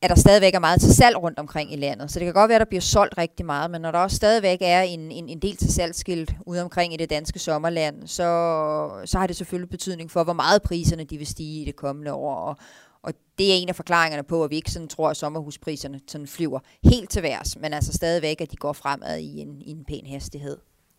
at 0.02 0.10
der 0.10 0.16
stadigvæk 0.16 0.54
er 0.54 0.58
meget 0.58 0.80
til 0.80 0.94
salg 0.94 1.16
rundt 1.22 1.38
omkring 1.38 1.72
i 1.72 1.76
landet. 1.76 2.10
Så 2.10 2.18
det 2.18 2.26
kan 2.26 2.34
godt 2.34 2.48
være, 2.48 2.56
at 2.56 2.60
der 2.60 2.68
bliver 2.68 2.80
solgt 2.80 3.18
rigtig 3.18 3.46
meget, 3.46 3.70
men 3.70 3.80
når 3.80 3.90
der 3.90 3.98
også 3.98 4.16
stadigvæk 4.16 4.58
er 4.60 4.82
en, 4.82 5.12
en, 5.12 5.28
en 5.28 5.38
del 5.38 5.56
til 5.56 5.72
salgskilt 5.72 6.34
ude 6.46 6.62
omkring 6.62 6.94
i 6.94 6.96
det 6.96 7.10
danske 7.10 7.38
sommerland, 7.38 8.06
så, 8.06 9.02
så 9.04 9.18
har 9.18 9.26
det 9.26 9.36
selvfølgelig 9.36 9.70
betydning 9.70 10.10
for, 10.10 10.24
hvor 10.24 10.32
meget 10.32 10.62
priserne 10.62 11.04
de 11.04 11.18
vil 11.18 11.26
stige 11.26 11.62
i 11.62 11.64
det 11.64 11.76
kommende 11.76 12.12
år. 12.12 12.34
Og, 12.34 12.56
og 12.95 12.95
det 13.38 13.52
er 13.52 13.54
en 13.54 13.68
af 13.68 13.76
forklaringerne 13.76 14.22
på, 14.22 14.44
at 14.44 14.50
vi 14.50 14.56
ikke 14.56 14.70
sådan 14.70 14.88
tror, 14.88 15.10
at 15.10 15.16
sommerhuspriserne 15.16 16.00
sådan 16.06 16.26
flyver 16.26 16.60
helt 16.84 17.10
til 17.10 17.22
værs, 17.22 17.58
men 17.58 17.72
altså 17.72 17.92
stadigvæk, 17.92 18.40
at 18.40 18.50
de 18.50 18.56
går 18.56 18.72
fremad 18.72 19.18
i 19.18 19.40
en, 19.40 19.62
i 19.62 19.70
en 19.70 19.84
pæn 19.84 20.06
hastighed. 20.06 20.58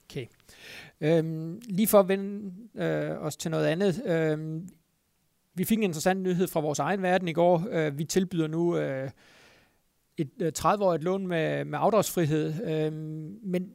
Okay. 0.09 0.25
Øhm, 1.01 1.61
lige 1.65 1.87
for 1.87 1.99
at 1.99 2.07
vende 2.07 2.53
øh, 2.75 3.11
os 3.21 3.37
til 3.37 3.51
noget 3.51 3.65
andet. 3.65 4.01
Øhm, 4.05 4.69
vi 5.53 5.63
fik 5.63 5.77
en 5.77 5.83
interessant 5.83 6.21
nyhed 6.21 6.47
fra 6.47 6.59
vores 6.59 6.79
egen 6.79 7.01
verden 7.01 7.27
i 7.27 7.33
går. 7.33 7.67
Øh, 7.71 7.97
vi 7.97 8.03
tilbyder 8.03 8.47
nu 8.47 8.77
øh, 8.77 9.09
et 10.17 10.29
øh, 10.39 10.51
30-årigt 10.59 10.97
lån 10.97 11.27
med, 11.27 11.65
med 11.65 11.79
afdragsfrihed, 11.81 12.53
øh, 12.65 12.93
men 13.43 13.71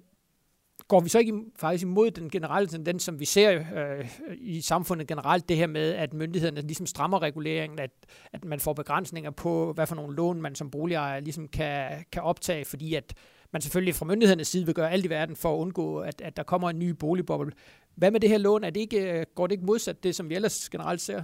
går 0.92 1.00
vi 1.00 1.08
så 1.08 1.18
ikke 1.18 1.32
faktisk 1.56 1.82
imod 1.82 2.10
den 2.10 2.30
generelle 2.30 2.68
tendens, 2.68 3.02
som 3.02 3.20
vi 3.20 3.24
ser 3.24 3.64
øh, 3.76 4.08
i 4.38 4.60
samfundet 4.60 5.06
generelt, 5.06 5.48
det 5.48 5.56
her 5.56 5.66
med, 5.66 5.94
at 5.94 6.14
myndighederne 6.14 6.60
ligesom 6.60 6.86
strammer 6.86 7.22
reguleringen, 7.22 7.78
at, 7.78 7.90
at 8.32 8.44
man 8.44 8.60
får 8.60 8.72
begrænsninger 8.72 9.30
på, 9.30 9.72
hvad 9.72 9.86
for 9.86 9.94
nogle 9.94 10.16
lån 10.16 10.42
man 10.42 10.54
som 10.54 10.70
boligejer 10.70 11.20
ligesom 11.20 11.48
kan, 11.48 11.88
kan 12.12 12.22
optage, 12.22 12.64
fordi 12.64 12.94
at 12.94 13.14
man 13.52 13.62
selvfølgelig 13.62 13.94
fra 13.94 14.06
myndighedernes 14.06 14.48
side 14.48 14.66
vil 14.66 14.74
gøre 14.74 14.90
alt 14.90 15.04
i 15.04 15.10
verden 15.10 15.36
for 15.36 15.54
at 15.54 15.58
undgå, 15.58 15.98
at, 15.98 16.20
at 16.20 16.36
der 16.36 16.42
kommer 16.42 16.70
en 16.70 16.78
ny 16.78 16.90
boligboble. 16.90 17.52
Hvad 17.94 18.10
med 18.10 18.20
det 18.20 18.30
her 18.30 18.38
lån? 18.38 18.64
Er 18.64 18.70
det 18.70 18.80
ikke, 18.80 19.12
øh, 19.12 19.26
går 19.34 19.46
det 19.46 19.52
ikke 19.52 19.66
modsat 19.66 20.02
det, 20.02 20.14
som 20.14 20.28
vi 20.28 20.34
ellers 20.34 20.70
generelt 20.70 21.00
ser? 21.00 21.22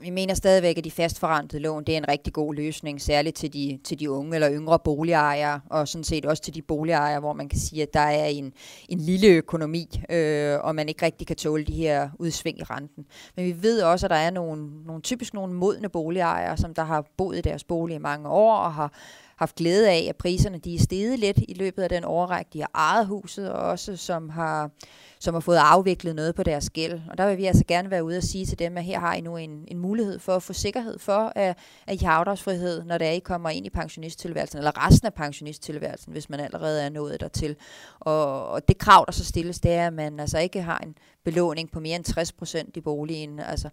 Vi 0.00 0.10
mener 0.10 0.34
stadigvæk, 0.34 0.78
at 0.78 0.84
de 0.84 0.90
fastforrentede 0.90 1.62
lån 1.62 1.84
det 1.84 1.92
er 1.92 1.98
en 1.98 2.08
rigtig 2.08 2.32
god 2.32 2.54
løsning, 2.54 3.00
særligt 3.00 3.36
til 3.36 3.52
de, 3.52 3.78
til 3.84 4.00
de 4.00 4.10
unge 4.10 4.34
eller 4.34 4.52
yngre 4.52 4.78
boligejere, 4.78 5.60
og 5.70 5.88
sådan 5.88 6.04
set 6.04 6.26
også 6.26 6.42
til 6.42 6.54
de 6.54 6.62
boligejere, 6.62 7.20
hvor 7.20 7.32
man 7.32 7.48
kan 7.48 7.58
sige, 7.58 7.82
at 7.82 7.94
der 7.94 8.00
er 8.00 8.26
en, 8.26 8.52
en 8.88 8.98
lille 8.98 9.28
økonomi, 9.28 10.00
øh, 10.10 10.58
og 10.60 10.74
man 10.74 10.88
ikke 10.88 11.06
rigtig 11.06 11.26
kan 11.26 11.36
tåle 11.36 11.64
de 11.64 11.72
her 11.72 12.08
udsving 12.18 12.58
i 12.58 12.62
renten. 12.62 13.06
Men 13.36 13.44
vi 13.44 13.62
ved 13.62 13.82
også, 13.82 14.06
at 14.06 14.10
der 14.10 14.16
er 14.16 14.30
nogle, 14.30 14.84
nogle 14.86 15.02
typisk 15.02 15.34
nogle 15.34 15.54
modne 15.54 15.88
boligejere, 15.88 16.56
som 16.56 16.74
der 16.74 16.84
har 16.84 17.04
boet 17.16 17.38
i 17.38 17.40
deres 17.40 17.64
bolig 17.64 17.94
i 17.94 17.98
mange 17.98 18.28
år, 18.28 18.56
og 18.56 18.74
har 18.74 18.92
haft 19.38 19.54
glæde 19.54 19.90
af, 19.90 20.06
at 20.08 20.16
priserne 20.16 20.58
de 20.58 20.74
er 20.74 20.78
steget 20.78 21.18
lidt 21.18 21.38
i 21.48 21.54
løbet 21.54 21.82
af 21.82 21.88
den 21.88 22.04
overrække, 22.04 22.50
de 22.52 22.60
har 22.60 22.70
ejet 22.74 23.06
huset, 23.06 23.52
og 23.52 23.60
også 23.60 23.96
som 23.96 24.28
har, 24.28 24.70
som 25.18 25.34
har 25.34 25.40
fået 25.40 25.56
afviklet 25.56 26.16
noget 26.16 26.34
på 26.34 26.42
deres 26.42 26.70
gæld. 26.70 27.00
Og 27.10 27.18
der 27.18 27.26
vil 27.28 27.38
vi 27.38 27.44
altså 27.44 27.64
gerne 27.68 27.90
være 27.90 28.04
ude 28.04 28.16
og 28.16 28.22
sige 28.22 28.46
til 28.46 28.58
dem, 28.58 28.76
at 28.78 28.84
her 28.84 28.98
har 29.00 29.14
I 29.14 29.20
nu 29.20 29.36
en, 29.36 29.64
en 29.68 29.78
mulighed 29.78 30.18
for 30.18 30.36
at 30.36 30.42
få 30.42 30.52
sikkerhed 30.52 30.98
for, 30.98 31.32
at, 31.36 31.58
at 31.86 32.02
I 32.02 32.04
har 32.04 32.12
afdragsfrihed, 32.12 32.84
når 32.84 32.98
det 32.98 33.06
er, 33.06 33.12
I 33.12 33.18
kommer 33.18 33.50
ind 33.50 33.66
i 33.66 33.70
pensionisttilværelsen, 33.70 34.58
eller 34.58 34.86
resten 34.86 35.06
af 35.06 35.14
pensionisttilværelsen, 35.14 36.12
hvis 36.12 36.30
man 36.30 36.40
allerede 36.40 36.82
er 36.82 36.88
nået 36.88 37.20
dertil. 37.20 37.56
Og, 38.00 38.48
og 38.48 38.68
det 38.68 38.78
krav, 38.78 39.04
der 39.06 39.12
så 39.12 39.24
stilles, 39.24 39.60
det 39.60 39.72
er, 39.72 39.86
at 39.86 39.92
man 39.92 40.20
altså 40.20 40.38
ikke 40.38 40.62
har 40.62 40.78
en 40.78 40.94
belåning 41.24 41.70
på 41.70 41.80
mere 41.80 41.96
end 41.96 42.04
60 42.04 42.32
procent 42.32 42.76
i 42.76 42.80
boligen. 42.80 43.40
Altså, 43.40 43.68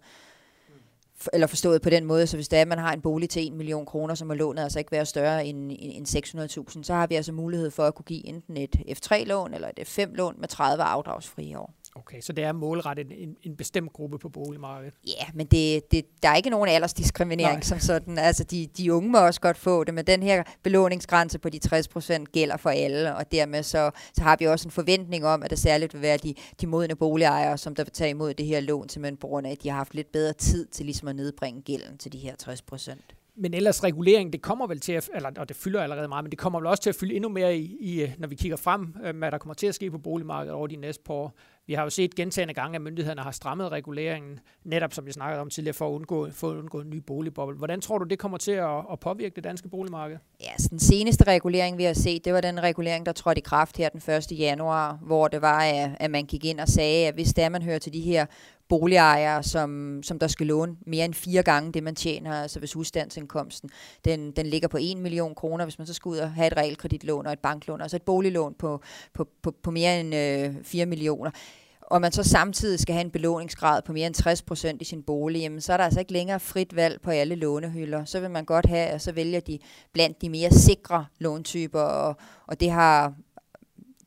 eller 1.32 1.46
forstået 1.46 1.82
på 1.82 1.90
den 1.90 2.04
måde, 2.04 2.26
så 2.26 2.36
hvis 2.36 2.48
det 2.48 2.56
er, 2.56 2.62
at 2.62 2.68
man 2.68 2.78
har 2.78 2.92
en 2.92 3.00
bolig 3.00 3.30
til 3.30 3.46
1 3.46 3.52
million 3.52 3.86
kroner, 3.86 4.14
som 4.14 4.30
er 4.30 4.34
lånet 4.34 4.62
altså 4.62 4.78
ikke 4.78 4.92
være 4.92 5.06
større 5.06 5.46
end, 5.46 5.72
end 5.78 6.06
600.000, 6.76 6.82
så 6.82 6.94
har 6.94 7.06
vi 7.06 7.14
altså 7.14 7.32
mulighed 7.32 7.70
for 7.70 7.84
at 7.84 7.94
kunne 7.94 8.04
give 8.04 8.26
enten 8.26 8.56
et 8.56 8.76
F3-lån 8.76 9.54
eller 9.54 9.70
et 9.76 9.88
F5-lån 9.88 10.34
med 10.38 10.48
30 10.48 10.82
afdragsfrie 10.82 11.58
år. 11.58 11.74
Okay, 11.96 12.20
så 12.20 12.32
det 12.32 12.44
er 12.44 12.52
målrettet 12.52 13.06
en, 13.22 13.36
en 13.42 13.56
bestemt 13.56 13.92
gruppe 13.92 14.18
på 14.18 14.28
boligmarkedet? 14.28 14.94
Ja, 15.06 15.24
men 15.34 15.46
det, 15.46 15.90
det, 15.90 16.04
der 16.22 16.28
er 16.28 16.36
ikke 16.36 16.50
nogen 16.50 16.68
aldersdiskriminering 16.68 17.56
Nej. 17.56 17.62
som 17.62 17.78
sådan. 17.78 18.18
Altså, 18.18 18.44
de, 18.44 18.66
de 18.66 18.92
unge 18.92 19.10
må 19.10 19.18
også 19.18 19.40
godt 19.40 19.56
få 19.56 19.84
det, 19.84 19.94
men 19.94 20.06
den 20.06 20.22
her 20.22 20.42
belåningsgrænse 20.62 21.38
på 21.38 21.48
de 21.48 21.60
60% 21.66 22.24
gælder 22.24 22.56
for 22.56 22.70
alle, 22.70 23.16
og 23.16 23.32
dermed 23.32 23.62
så, 23.62 23.90
så 24.14 24.22
har 24.22 24.36
vi 24.38 24.44
også 24.44 24.68
en 24.68 24.72
forventning 24.72 25.26
om, 25.26 25.42
at 25.42 25.50
det 25.50 25.58
særligt 25.58 25.94
vil 25.94 26.02
være 26.02 26.16
de, 26.16 26.34
de 26.60 26.66
modne 26.66 26.96
boligejere, 26.96 27.58
som 27.58 27.74
der 27.74 27.84
vil 27.84 27.92
tage 27.92 28.10
imod 28.10 28.34
det 28.34 28.46
her 28.46 28.60
lån, 28.60 28.88
simpelthen 28.88 29.16
på 29.16 29.26
grund 29.26 29.46
af, 29.46 29.50
at 29.50 29.62
de 29.62 29.68
har 29.68 29.76
haft 29.76 29.94
lidt 29.94 30.12
bedre 30.12 30.32
tid 30.32 30.66
til 30.66 30.84
ligesom 30.84 31.08
at 31.08 31.16
nedbringe 31.16 31.62
gælden 31.62 31.98
til 31.98 32.12
de 32.12 32.18
her 32.18 32.34
60% 32.42 33.23
men 33.36 33.54
ellers 33.54 33.84
regulering, 33.84 34.32
det 34.32 34.42
kommer 34.42 34.66
vel 34.66 34.80
til 34.80 34.92
at, 34.92 35.10
eller, 35.14 35.30
og 35.36 35.48
det 35.48 35.56
fylder 35.56 35.82
allerede 35.82 36.08
meget, 36.08 36.24
men 36.24 36.30
det 36.30 36.38
kommer 36.38 36.58
vel 36.58 36.66
også 36.66 36.82
til 36.82 36.90
at 36.90 36.96
fylde 36.96 37.14
endnu 37.14 37.28
mere 37.28 37.56
i, 37.56 37.76
i 37.80 38.12
når 38.18 38.28
vi 38.28 38.34
kigger 38.34 38.56
frem, 38.56 38.94
øh, 39.04 39.16
hvad 39.16 39.30
der 39.30 39.38
kommer 39.38 39.54
til 39.54 39.66
at 39.66 39.74
ske 39.74 39.90
på 39.90 39.98
boligmarkedet 39.98 40.54
over 40.54 40.66
de 40.66 40.76
næste 40.76 41.02
par 41.06 41.14
år. 41.14 41.36
Vi 41.66 41.74
har 41.74 41.82
jo 41.82 41.90
set 41.90 42.14
gentagende 42.14 42.54
gange, 42.54 42.76
at 42.76 42.82
myndighederne 42.82 43.22
har 43.22 43.30
strammet 43.30 43.72
reguleringen, 43.72 44.40
netop 44.64 44.94
som 44.94 45.06
vi 45.06 45.12
snakkede 45.12 45.40
om 45.40 45.50
tidligere, 45.50 45.74
for 45.74 45.88
at 45.88 45.92
undgå, 45.92 46.30
for 46.30 46.50
at 46.50 46.56
undgå 46.56 46.80
en 46.80 46.90
ny 46.90 46.96
boligboble. 46.96 47.56
Hvordan 47.56 47.80
tror 47.80 47.98
du, 47.98 48.04
det 48.04 48.18
kommer 48.18 48.38
til 48.38 48.52
at, 48.52 48.78
at 48.92 49.00
påvirke 49.00 49.34
det 49.36 49.44
danske 49.44 49.68
boligmarked? 49.68 50.18
Ja, 50.40 50.56
så 50.58 50.68
den 50.70 50.78
seneste 50.78 51.24
regulering, 51.24 51.78
vi 51.78 51.84
har 51.84 51.92
set, 51.92 52.24
det 52.24 52.32
var 52.34 52.40
den 52.40 52.62
regulering, 52.62 53.06
der 53.06 53.12
trådte 53.12 53.38
i 53.38 53.42
kraft 53.42 53.76
her 53.76 53.88
den 53.88 54.14
1. 54.14 54.38
januar, 54.38 54.98
hvor 55.02 55.28
det 55.28 55.42
var, 55.42 55.60
at 56.00 56.10
man 56.10 56.24
gik 56.24 56.44
ind 56.44 56.60
og 56.60 56.68
sagde, 56.68 57.08
at 57.08 57.14
hvis 57.14 57.34
der 57.34 57.48
man 57.48 57.62
hører 57.62 57.78
til 57.78 57.92
de 57.92 58.00
her 58.00 58.26
boligejere, 58.68 59.42
som, 59.42 60.00
som 60.02 60.18
der 60.18 60.26
skal 60.26 60.46
låne 60.46 60.76
mere 60.86 61.04
end 61.04 61.14
fire 61.14 61.42
gange 61.42 61.72
det, 61.72 61.82
man 61.82 61.94
tjener. 61.94 62.42
Altså 62.42 62.58
hvis 62.58 62.72
husstandsindkomsten, 62.72 63.70
den, 64.04 64.30
den 64.30 64.46
ligger 64.46 64.68
på 64.68 64.78
1 64.80 64.96
million 64.96 65.34
kroner, 65.34 65.64
hvis 65.64 65.78
man 65.78 65.86
så 65.86 65.94
skal 65.94 66.08
ud 66.08 66.18
og 66.18 66.32
have 66.32 66.46
et 66.46 66.56
realkreditlån 66.56 67.26
og 67.26 67.32
et 67.32 67.38
banklån, 67.38 67.80
altså 67.80 67.96
et 67.96 68.02
boliglån 68.02 68.54
på, 68.58 68.82
på, 69.14 69.28
på, 69.42 69.54
på 69.62 69.70
mere 69.70 70.00
end 70.00 70.14
øh, 70.14 70.64
4 70.64 70.86
millioner 70.86 71.30
og 71.86 72.00
man 72.00 72.12
så 72.12 72.22
samtidig 72.22 72.80
skal 72.80 72.92
have 72.92 73.04
en 73.04 73.10
belåningsgrad 73.10 73.82
på 73.82 73.92
mere 73.92 74.06
end 74.06 74.14
60 74.14 74.42
procent 74.42 74.82
i 74.82 74.84
sin 74.84 75.02
bolig, 75.02 75.40
jamen, 75.40 75.60
så 75.60 75.72
er 75.72 75.76
der 75.76 75.84
altså 75.84 76.00
ikke 76.00 76.12
længere 76.12 76.40
frit 76.40 76.76
valg 76.76 77.00
på 77.00 77.10
alle 77.10 77.34
lånehylder. 77.34 78.04
Så 78.04 78.20
vil 78.20 78.30
man 78.30 78.44
godt 78.44 78.66
have, 78.66 78.92
og 78.92 79.00
så 79.00 79.12
vælger 79.12 79.40
de 79.40 79.58
blandt 79.92 80.22
de 80.22 80.28
mere 80.28 80.50
sikre 80.50 81.06
låntyper, 81.18 81.80
og, 81.80 82.16
og 82.46 82.60
det 82.60 82.70
har 82.70 83.14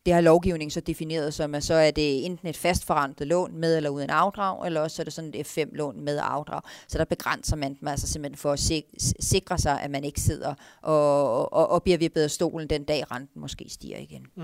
det 0.07 0.13
har 0.15 0.21
lovgivningen 0.21 0.71
så 0.71 0.79
defineret 0.79 1.33
som, 1.33 1.55
at 1.55 1.63
så 1.63 1.73
er 1.73 1.91
det 1.91 2.25
enten 2.25 2.47
et 2.47 2.57
fastforrentet 2.57 3.27
lån 3.27 3.57
med 3.57 3.77
eller 3.77 3.89
uden 3.89 4.09
afdrag, 4.09 4.65
eller 4.65 4.81
også 4.81 5.01
er 5.01 5.03
det 5.03 5.13
sådan 5.13 5.31
et 5.33 5.47
F5-lån 5.47 6.01
med 6.01 6.19
afdrag. 6.23 6.61
Så 6.87 6.97
der 6.97 7.05
begrænser 7.05 7.55
man 7.55 7.77
dem 7.79 7.87
altså 7.87 8.07
simpelthen 8.07 8.37
for 8.37 8.51
at 8.51 8.59
sikre 9.19 9.57
sig, 9.57 9.81
at 9.81 9.91
man 9.91 10.03
ikke 10.03 10.21
sidder 10.21 10.53
og, 10.81 11.53
og, 11.53 11.69
og 11.69 11.83
bliver 11.83 11.97
ved 11.97 12.09
bedre 12.09 12.29
stolen 12.29 12.69
den 12.69 12.83
dag, 12.83 13.11
renten 13.11 13.41
måske 13.41 13.65
stiger 13.69 13.97
igen. 13.97 14.25
Mm. 14.35 14.43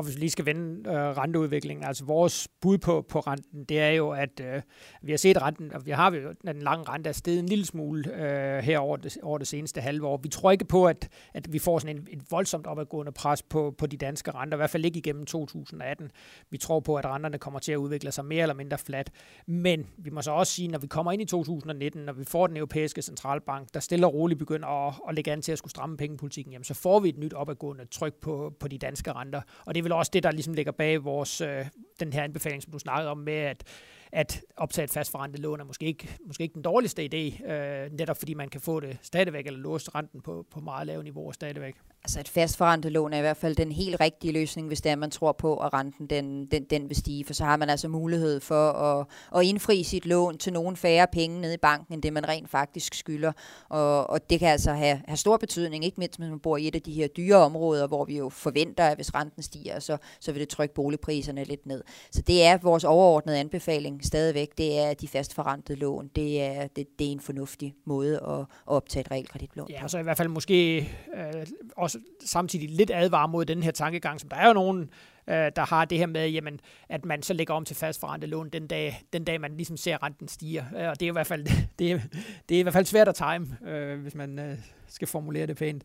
Og 0.00 0.04
hvis 0.04 0.14
vi 0.14 0.20
lige 0.20 0.30
skal 0.30 0.46
vende 0.46 0.90
øh, 0.90 0.94
renteudviklingen, 0.94 1.84
altså 1.84 2.04
vores 2.04 2.48
bud 2.60 2.78
på, 2.78 3.06
på 3.08 3.20
renten, 3.20 3.64
det 3.64 3.80
er 3.80 3.90
jo, 3.90 4.10
at 4.10 4.40
øh, 4.40 4.62
vi 5.02 5.12
har 5.12 5.18
set 5.18 5.42
renten, 5.42 5.72
og 5.74 5.86
vi 5.86 5.90
har 5.90 6.10
jo 6.10 6.34
den 6.46 6.62
lange 6.62 6.84
rente 6.88 7.08
er 7.08 7.12
steget 7.12 7.38
en 7.38 7.46
lille 7.46 7.66
smule 7.66 8.14
øh, 8.14 8.62
her 8.62 8.78
over 8.78 8.96
det, 8.96 9.18
over 9.22 9.38
det 9.38 9.46
seneste 9.46 9.80
halve 9.80 10.06
år. 10.06 10.20
Vi 10.22 10.28
tror 10.28 10.50
ikke 10.50 10.64
på, 10.64 10.86
at, 10.86 11.08
at 11.34 11.52
vi 11.52 11.58
får 11.58 11.78
sådan 11.78 11.96
en, 11.96 12.08
et 12.10 12.22
voldsomt 12.30 12.66
opadgående 12.66 13.12
pres 13.12 13.42
på, 13.42 13.74
på 13.78 13.86
de 13.86 13.96
danske 13.96 14.30
renter, 14.30 14.56
i 14.56 14.60
hvert 14.60 14.70
fald 14.70 14.84
ikke 14.84 14.98
igennem 14.98 15.26
2018. 15.26 16.10
Vi 16.50 16.58
tror 16.58 16.80
på, 16.80 16.96
at 16.96 17.06
renterne 17.06 17.38
kommer 17.38 17.60
til 17.60 17.72
at 17.72 17.76
udvikle 17.76 18.12
sig 18.12 18.24
mere 18.24 18.42
eller 18.42 18.54
mindre 18.54 18.78
flat. 18.78 19.10
Men 19.46 19.86
vi 19.98 20.10
må 20.10 20.22
så 20.22 20.30
også 20.30 20.52
sige, 20.52 20.68
når 20.68 20.78
vi 20.78 20.86
kommer 20.86 21.12
ind 21.12 21.22
i 21.22 21.24
2019, 21.24 22.02
når 22.02 22.12
vi 22.12 22.24
får 22.24 22.46
den 22.46 22.56
europæiske 22.56 23.02
centralbank, 23.02 23.68
der 23.74 23.80
stille 23.80 24.06
og 24.06 24.14
roligt 24.14 24.38
begynder 24.38 24.88
at, 24.88 24.94
at 25.08 25.14
lægge 25.14 25.32
an 25.32 25.42
til 25.42 25.52
at 25.52 25.58
skulle 25.58 25.70
stramme 25.70 25.96
pengepolitikken, 25.96 26.52
jamen 26.52 26.64
så 26.64 26.74
får 26.74 27.00
vi 27.00 27.08
et 27.08 27.18
nyt 27.18 27.32
opadgående 27.32 27.84
tryk 27.84 28.14
på, 28.14 28.52
på 28.60 28.68
de 28.68 28.78
danske 28.78 29.12
renter. 29.12 29.40
Og 29.64 29.74
det 29.74 29.84
vil 29.84 29.89
også 29.96 30.10
det, 30.14 30.22
der 30.22 30.30
ligesom 30.30 30.54
ligger 30.54 30.72
bag 30.72 31.04
vores, 31.04 31.40
øh, 31.40 31.66
den 32.00 32.12
her 32.12 32.22
anbefaling, 32.22 32.62
som 32.62 32.72
du 32.72 32.78
snakkede 32.78 33.10
om 33.10 33.18
med, 33.18 33.32
at, 33.32 33.64
at 34.12 34.42
optage 34.56 34.84
et 34.84 34.90
fastforrentet 34.90 35.40
lån 35.40 35.60
er 35.60 35.64
måske 35.64 35.86
ikke, 35.86 36.16
måske 36.26 36.42
ikke 36.42 36.54
den 36.54 36.62
dårligste 36.62 37.02
idé, 37.02 37.52
øh, 37.52 37.92
netop 37.92 38.16
fordi 38.16 38.34
man 38.34 38.48
kan 38.48 38.60
få 38.60 38.80
det 38.80 38.98
stadigvæk, 39.02 39.46
eller 39.46 39.60
låse 39.60 39.90
renten 39.94 40.20
på, 40.20 40.46
på 40.50 40.60
meget 40.60 40.86
lave 40.86 41.02
niveauer 41.02 41.32
stadigvæk. 41.32 41.74
Altså 42.04 42.20
et 42.20 42.28
fastforrentet 42.28 42.92
lån 42.92 43.12
er 43.12 43.18
i 43.18 43.20
hvert 43.20 43.36
fald 43.36 43.56
den 43.56 43.72
helt 43.72 44.00
rigtige 44.00 44.32
løsning, 44.32 44.66
hvis 44.66 44.80
det 44.80 44.92
er, 44.92 44.96
man 44.96 45.10
tror 45.10 45.32
på, 45.32 45.56
at 45.56 45.72
renten 45.72 46.06
den, 46.06 46.46
den, 46.46 46.64
den 46.64 46.88
vil 46.88 46.96
stige, 46.96 47.24
for 47.24 47.34
så 47.34 47.44
har 47.44 47.56
man 47.56 47.70
altså 47.70 47.88
mulighed 47.88 48.40
for 48.40 48.70
at, 48.72 49.06
at 49.36 49.44
indfri 49.44 49.82
sit 49.82 50.06
lån 50.06 50.38
til 50.38 50.52
nogen 50.52 50.76
færre 50.76 51.06
penge 51.12 51.40
nede 51.40 51.54
i 51.54 51.56
banken, 51.56 51.94
end 51.94 52.02
det 52.02 52.12
man 52.12 52.28
rent 52.28 52.50
faktisk 52.50 52.94
skylder. 52.94 53.32
Og, 53.68 54.10
og 54.10 54.30
det 54.30 54.38
kan 54.38 54.48
altså 54.48 54.72
have, 54.72 55.00
have 55.06 55.16
stor 55.16 55.36
betydning, 55.36 55.84
ikke 55.84 56.00
mindst 56.00 56.18
hvis 56.18 56.30
man 56.30 56.40
bor 56.40 56.56
i 56.56 56.68
et 56.68 56.74
af 56.74 56.82
de 56.82 56.92
her 56.92 57.06
dyre 57.06 57.36
områder, 57.36 57.86
hvor 57.86 58.04
vi 58.04 58.18
jo 58.18 58.28
forventer, 58.28 58.84
at 58.84 58.96
hvis 58.96 59.14
renten 59.14 59.42
stiger, 59.42 59.78
så, 59.78 59.96
så 60.20 60.32
vil 60.32 60.40
det 60.40 60.48
trykke 60.48 60.74
boligpriserne 60.74 61.44
lidt 61.44 61.66
ned. 61.66 61.82
Så 62.10 62.22
det 62.22 62.44
er 62.44 62.58
vores 62.58 62.84
overordnede 62.84 63.38
anbefaling 63.38 64.04
stadigvæk, 64.04 64.58
det 64.58 64.78
er 64.78 64.94
de 64.94 65.08
fastforrentede 65.08 65.78
lån. 65.78 66.10
Det 66.16 66.42
er, 66.42 66.66
det, 66.66 66.86
det 66.98 67.06
er 67.06 67.12
en 67.12 67.20
fornuftig 67.20 67.74
måde 67.86 68.16
at, 68.16 68.40
at 68.40 68.46
optage 68.66 69.00
et 69.00 69.10
realkreditlån 69.10 69.66
Ja, 69.70 69.88
så 69.88 69.98
i 69.98 70.02
hvert 70.02 70.16
fald 70.16 70.28
måske 70.28 70.78
øh, 71.14 71.46
også 71.76 71.89
samtidig 72.24 72.70
lidt 72.70 72.90
advare 72.94 73.28
mod 73.28 73.44
den 73.44 73.62
her 73.62 73.70
tankegang, 73.70 74.20
som 74.20 74.28
der 74.28 74.36
er 74.36 74.46
jo 74.46 74.52
nogen, 74.52 74.90
øh, 75.28 75.50
der 75.56 75.66
har 75.66 75.84
det 75.84 75.98
her 75.98 76.06
med, 76.06 76.28
jamen, 76.28 76.60
at 76.88 77.04
man 77.04 77.22
så 77.22 77.34
lægger 77.34 77.54
om 77.54 77.64
til 77.64 77.76
fastforrentet 77.76 78.30
lån 78.30 78.48
den 78.48 78.66
dag, 78.66 79.02
den 79.12 79.24
dag, 79.24 79.40
man 79.40 79.56
ligesom 79.56 79.76
ser, 79.76 80.02
renten 80.02 80.28
stiger. 80.28 80.64
Øh, 80.78 80.88
og 80.88 81.00
det 81.00 81.06
er 81.06 81.10
i 81.10 81.12
hvert 81.12 81.26
fald, 81.26 81.46
det 81.78 81.92
er, 81.92 82.00
det 82.48 82.54
er 82.54 82.58
i 82.58 82.62
hvert 82.62 82.72
fald 82.72 82.84
svært 82.84 83.08
at 83.08 83.14
time, 83.14 83.70
øh, 83.70 84.00
hvis 84.00 84.14
man 84.14 84.38
øh, 84.38 84.56
skal 84.88 85.08
formulere 85.08 85.46
det 85.46 85.56
pænt. 85.56 85.82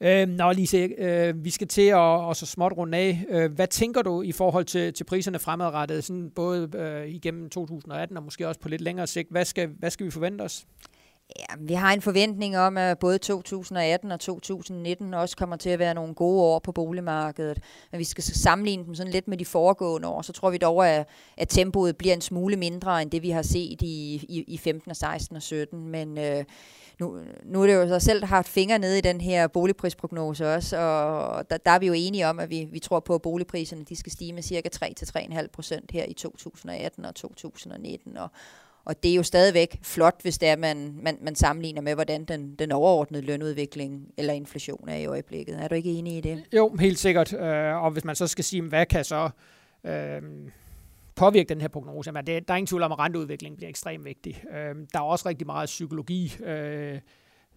Øh, 0.00 0.28
nå, 0.28 0.52
Lise, 0.52 0.76
øh, 0.98 1.44
vi 1.44 1.50
skal 1.50 1.68
til 1.68 1.88
at, 1.88 1.96
og 1.96 2.36
så 2.36 2.46
småt 2.46 2.72
runde 2.72 2.98
af. 2.98 3.24
Øh, 3.28 3.52
hvad 3.52 3.66
tænker 3.66 4.02
du 4.02 4.22
i 4.22 4.32
forhold 4.32 4.64
til, 4.64 4.92
til 4.92 5.04
priserne 5.04 5.38
fremadrettet, 5.38 6.04
sådan 6.04 6.30
både 6.30 6.70
øh, 6.76 7.08
igennem 7.08 7.50
2018 7.50 8.16
og 8.16 8.22
måske 8.22 8.48
også 8.48 8.60
på 8.60 8.68
lidt 8.68 8.80
længere 8.80 9.06
sigt? 9.06 9.30
Hvad 9.30 9.44
skal, 9.44 9.68
hvad 9.78 9.90
skal 9.90 10.06
vi 10.06 10.10
forvente 10.10 10.42
os? 10.42 10.66
Ja, 11.36 11.54
vi 11.58 11.74
har 11.74 11.92
en 11.92 12.02
forventning 12.02 12.58
om, 12.58 12.76
at 12.76 12.98
både 12.98 13.18
2018 13.18 14.12
og 14.12 14.20
2019 14.20 15.14
også 15.14 15.36
kommer 15.36 15.56
til 15.56 15.70
at 15.70 15.78
være 15.78 15.94
nogle 15.94 16.14
gode 16.14 16.42
år 16.42 16.58
på 16.58 16.72
boligmarkedet. 16.72 17.62
Men 17.90 17.98
vi 17.98 18.04
skal 18.04 18.24
sammenligne 18.24 18.84
dem 18.84 18.94
sådan 18.94 19.12
lidt 19.12 19.28
med 19.28 19.38
de 19.38 19.44
foregående 19.44 20.08
år, 20.08 20.22
så 20.22 20.32
tror 20.32 20.50
vi 20.50 20.58
dog, 20.58 20.88
at, 20.88 21.08
at 21.36 21.48
tempoet 21.48 21.96
bliver 21.96 22.14
en 22.14 22.20
smule 22.20 22.56
mindre 22.56 23.02
end 23.02 23.10
det, 23.10 23.22
vi 23.22 23.30
har 23.30 23.42
set 23.42 23.82
i, 23.82 24.14
i, 24.28 24.44
i 24.48 24.58
15, 24.58 24.94
16 24.94 25.36
og 25.36 25.42
17. 25.42 25.88
Men 25.88 26.18
øh, 26.18 26.44
nu, 26.98 27.18
nu 27.44 27.62
er 27.62 27.66
det 27.66 27.74
jo 27.74 27.88
så 27.88 27.98
selv, 28.00 28.20
der 28.20 28.26
har 28.26 28.36
haft 28.36 28.48
fingre 28.48 28.78
nede 28.78 28.98
i 28.98 29.00
den 29.00 29.20
her 29.20 29.46
boligprisprognose 29.46 30.54
også, 30.54 30.78
og 30.78 31.50
der, 31.50 31.56
der 31.56 31.70
er 31.70 31.78
vi 31.78 31.86
jo 31.86 31.92
enige 31.92 32.26
om, 32.26 32.38
at 32.38 32.50
vi, 32.50 32.68
vi 32.72 32.78
tror 32.78 33.00
på, 33.00 33.14
at 33.14 33.22
boligpriserne 33.22 33.84
de 33.84 33.96
skal 33.96 34.12
stige 34.12 34.32
med 34.32 34.42
cirka 34.42 34.68
3-3,5 34.84 35.46
procent 35.52 35.90
her 35.90 36.04
i 36.04 36.12
2018 36.12 37.04
og 37.04 37.14
2019. 37.14 38.16
Og, 38.16 38.30
og 38.88 39.02
det 39.02 39.10
er 39.10 39.14
jo 39.14 39.22
stadigvæk 39.22 39.78
flot, 39.82 40.22
hvis 40.22 40.38
det 40.38 40.48
er, 40.48 40.56
man, 40.56 40.98
man, 41.02 41.18
man 41.22 41.34
sammenligner 41.34 41.82
med, 41.82 41.94
hvordan 41.94 42.24
den, 42.24 42.54
den 42.54 42.72
overordnede 42.72 43.26
lønudvikling 43.26 44.08
eller 44.16 44.32
inflation 44.32 44.88
er 44.88 44.96
i 44.96 45.06
øjeblikket. 45.06 45.62
Er 45.62 45.68
du 45.68 45.74
ikke 45.74 45.90
enig 45.90 46.16
i 46.16 46.20
det? 46.20 46.44
Jo, 46.56 46.76
helt 46.80 46.98
sikkert. 46.98 47.32
Øh, 47.32 47.82
og 47.84 47.90
hvis 47.90 48.04
man 48.04 48.16
så 48.16 48.26
skal 48.26 48.44
sige, 48.44 48.62
hvad 48.62 48.86
kan 48.86 49.04
så 49.04 49.30
øh, 49.84 50.22
påvirke 51.14 51.48
den 51.48 51.60
her 51.60 51.68
prognose, 51.68 52.12
men 52.12 52.26
det, 52.26 52.48
der 52.48 52.54
er 52.54 52.58
ingen 52.58 52.66
tvivl 52.66 52.82
om, 52.82 52.92
at 52.92 52.98
renteudviklingen 52.98 53.56
bliver 53.56 53.70
ekstremt 53.70 54.04
vigtig. 54.04 54.44
Øh, 54.50 54.74
der 54.92 54.98
er 54.98 55.04
også 55.04 55.28
rigtig 55.28 55.46
meget 55.46 55.66
psykologi 55.66 56.36
øh, 56.44 57.00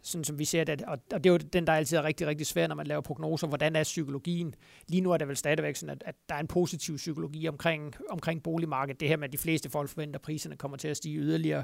sådan 0.04 0.24
som 0.24 0.40
vi 0.40 0.46
ser 0.46 0.64
det, 0.64 0.82
og, 0.82 1.00
og 1.14 1.24
det 1.24 1.30
er 1.30 1.34
jo 1.34 1.38
den, 1.38 1.68
der 1.68 1.74
altid 1.74 1.98
er 1.98 2.04
rigtig, 2.04 2.28
rigtig 2.28 2.48
svært, 2.48 2.70
når 2.70 2.76
man 2.76 2.88
laver 2.88 3.02
prognoser. 3.02 3.48
Hvordan 3.48 3.76
er 3.76 3.84
psykologien? 3.84 4.56
Lige 4.88 5.02
nu 5.02 5.12
er 5.12 5.18
det 5.18 5.28
vel 5.28 5.38
stadigvæk 5.38 5.76
sådan, 5.76 5.96
at, 5.96 6.04
at 6.06 6.16
der 6.30 6.36
er 6.36 6.40
en 6.40 6.48
positiv 6.48 6.96
psykologi 6.96 7.48
omkring, 7.48 7.96
omkring 8.10 8.44
boligmarkedet. 8.44 9.00
Det 9.00 9.08
her 9.08 9.18
med, 9.18 9.28
at 9.28 9.34
de 9.34 9.38
fleste 9.38 9.70
folk 9.70 9.90
forventer, 9.90 10.18
at 10.18 10.22
priserne 10.22 10.58
kommer 10.58 10.78
til 10.78 10.88
at 10.88 10.98
stige 10.98 11.18
yderligere. 11.18 11.64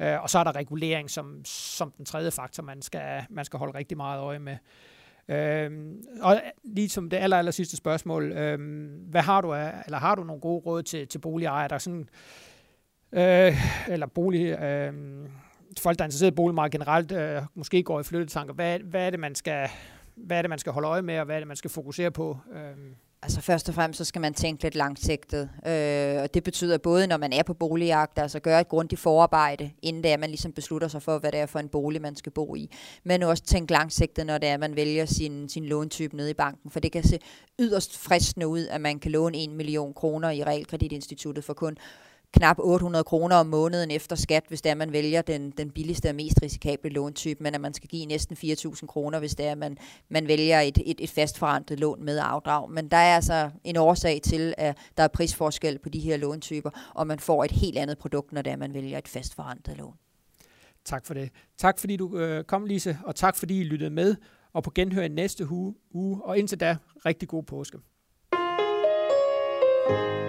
Øh, 0.00 0.22
og 0.22 0.30
så 0.30 0.38
er 0.38 0.44
der 0.44 0.56
regulering 0.56 1.10
som, 1.10 1.44
som 1.44 1.92
den 1.96 2.04
tredje 2.04 2.30
faktor, 2.30 2.62
man 2.62 2.82
skal, 2.82 3.22
man 3.30 3.44
skal 3.44 3.58
holde 3.58 3.78
rigtig 3.78 3.96
meget 3.96 4.20
øje 4.20 4.38
med. 4.38 4.56
Uh, 5.28 5.96
og 6.20 6.40
lige 6.64 6.88
som 6.88 7.10
det 7.10 7.16
aller, 7.16 7.36
aller 7.36 7.52
sidste 7.52 7.76
spørgsmål, 7.76 8.24
uh, 8.24 8.60
hvad 9.10 9.22
har 9.22 9.40
du 9.40 9.52
af, 9.52 9.72
eller 9.84 9.98
har 9.98 10.14
du 10.14 10.24
nogle 10.24 10.40
gode 10.40 10.62
råd 10.66 10.82
til, 10.82 11.08
til 11.08 11.18
boligejere, 11.18 11.68
der 11.68 11.78
sådan, 11.78 12.08
øh, 13.12 13.54
eller 13.88 14.06
bolig, 14.06 14.62
øh, 14.62 14.94
folk, 15.80 15.98
der 15.98 16.04
er 16.04 16.06
interesseret 16.06 16.30
i 16.30 16.34
boligmarkedet 16.34 16.72
generelt, 16.72 17.12
øh, 17.12 17.42
måske 17.54 17.82
går 17.82 18.00
i 18.00 18.02
flyttetanker. 18.02 18.54
Hvad, 18.54 18.78
hvad, 18.78 19.06
er 19.06 19.10
det, 19.10 19.20
man 19.20 19.34
skal, 19.34 19.68
hvad 20.16 20.38
er 20.38 20.42
det, 20.42 20.50
man 20.50 20.58
skal 20.58 20.72
holde 20.72 20.88
øje 20.88 21.02
med, 21.02 21.18
og 21.18 21.24
hvad 21.24 21.36
er 21.36 21.40
det, 21.40 21.48
man 21.48 21.56
skal 21.56 21.70
fokusere 21.70 22.10
på? 22.10 22.38
Øh. 22.52 22.92
Altså 23.22 23.40
først 23.40 23.68
og 23.68 23.74
fremmest, 23.74 23.98
så 23.98 24.04
skal 24.04 24.20
man 24.20 24.34
tænke 24.34 24.62
lidt 24.62 24.74
langsigtet. 24.74 25.50
Øh, 25.66 26.22
og 26.22 26.34
det 26.34 26.42
betyder 26.44 26.78
både, 26.78 27.06
når 27.06 27.16
man 27.16 27.32
er 27.32 27.42
på 27.42 27.54
boligjagt, 27.54 28.18
altså 28.18 28.40
gøre 28.40 28.60
et 28.60 28.68
grundigt 28.68 29.00
forarbejde, 29.00 29.70
inden 29.82 30.02
det 30.02 30.12
er, 30.12 30.16
man 30.16 30.30
ligesom 30.30 30.52
beslutter 30.52 30.88
sig 30.88 31.02
for, 31.02 31.18
hvad 31.18 31.32
det 31.32 31.40
er 31.40 31.46
for 31.46 31.58
en 31.58 31.68
bolig, 31.68 32.02
man 32.02 32.16
skal 32.16 32.32
bo 32.32 32.54
i. 32.54 32.70
Men 33.04 33.22
også 33.22 33.42
tænke 33.42 33.72
langsigtet, 33.72 34.26
når 34.26 34.38
det 34.38 34.48
er, 34.48 34.56
man 34.56 34.76
vælger 34.76 35.06
sin, 35.06 35.48
sin 35.48 35.64
låntype 35.64 36.16
nede 36.16 36.30
i 36.30 36.34
banken. 36.34 36.70
For 36.70 36.80
det 36.80 36.92
kan 36.92 37.02
se 37.02 37.18
yderst 37.58 37.98
fristende 37.98 38.46
ud, 38.46 38.66
at 38.66 38.80
man 38.80 38.98
kan 38.98 39.10
låne 39.10 39.44
1 39.44 39.50
million 39.50 39.94
kroner 39.94 40.30
i 40.30 40.42
Realkreditinstituttet 40.42 41.44
for 41.44 41.54
kun 41.54 41.76
knap 42.32 42.58
800 42.58 43.04
kroner 43.04 43.36
om 43.36 43.46
måneden 43.46 43.90
efter 43.90 44.16
skat, 44.16 44.44
hvis 44.48 44.62
det 44.62 44.70
er, 44.70 44.74
man 44.74 44.92
vælger 44.92 45.22
den, 45.22 45.50
den 45.50 45.70
billigste 45.70 46.08
og 46.08 46.14
mest 46.14 46.42
risikable 46.42 46.90
låntype, 46.90 47.42
men 47.42 47.54
at 47.54 47.60
man 47.60 47.74
skal 47.74 47.88
give 47.88 48.06
næsten 48.06 48.36
4.000 48.36 48.86
kroner, 48.86 49.18
hvis 49.18 49.34
det 49.34 49.46
er, 49.46 49.54
man, 49.54 49.78
man 50.08 50.28
vælger 50.28 50.60
et, 50.60 50.78
et, 50.86 51.00
et 51.00 51.10
fastforrentet 51.10 51.80
lån 51.80 52.04
med 52.04 52.20
afdrag. 52.22 52.70
Men 52.70 52.88
der 52.88 52.96
er 52.96 53.14
altså 53.14 53.50
en 53.64 53.76
årsag 53.76 54.20
til, 54.22 54.54
at 54.58 54.78
der 54.96 55.02
er 55.02 55.08
prisforskel 55.08 55.78
på 55.78 55.88
de 55.88 56.00
her 56.00 56.16
låntyper, 56.16 56.70
og 56.94 57.06
man 57.06 57.18
får 57.18 57.44
et 57.44 57.52
helt 57.52 57.78
andet 57.78 57.98
produkt, 57.98 58.32
når 58.32 58.42
det 58.42 58.52
er, 58.52 58.56
man 58.56 58.74
vælger 58.74 58.98
et 58.98 59.08
fastforrentet 59.08 59.76
lån. 59.76 59.94
Tak 60.84 61.06
for 61.06 61.14
det. 61.14 61.30
Tak 61.58 61.78
fordi 61.78 61.96
du 61.96 62.18
øh, 62.18 62.44
kom, 62.44 62.66
Lise, 62.66 62.98
og 63.04 63.16
tak 63.16 63.36
fordi 63.36 63.60
I 63.60 63.64
lyttede 63.64 63.90
med, 63.90 64.16
og 64.52 64.62
på 64.62 64.70
genhør 64.74 65.02
i 65.02 65.08
næste 65.08 65.50
uge, 65.50 65.74
uge 65.90 66.20
og 66.24 66.38
indtil 66.38 66.60
da, 66.60 66.76
rigtig 67.06 67.28
god 67.28 67.42
påske. 67.42 67.78
thank 69.88 70.20
you 70.20 70.25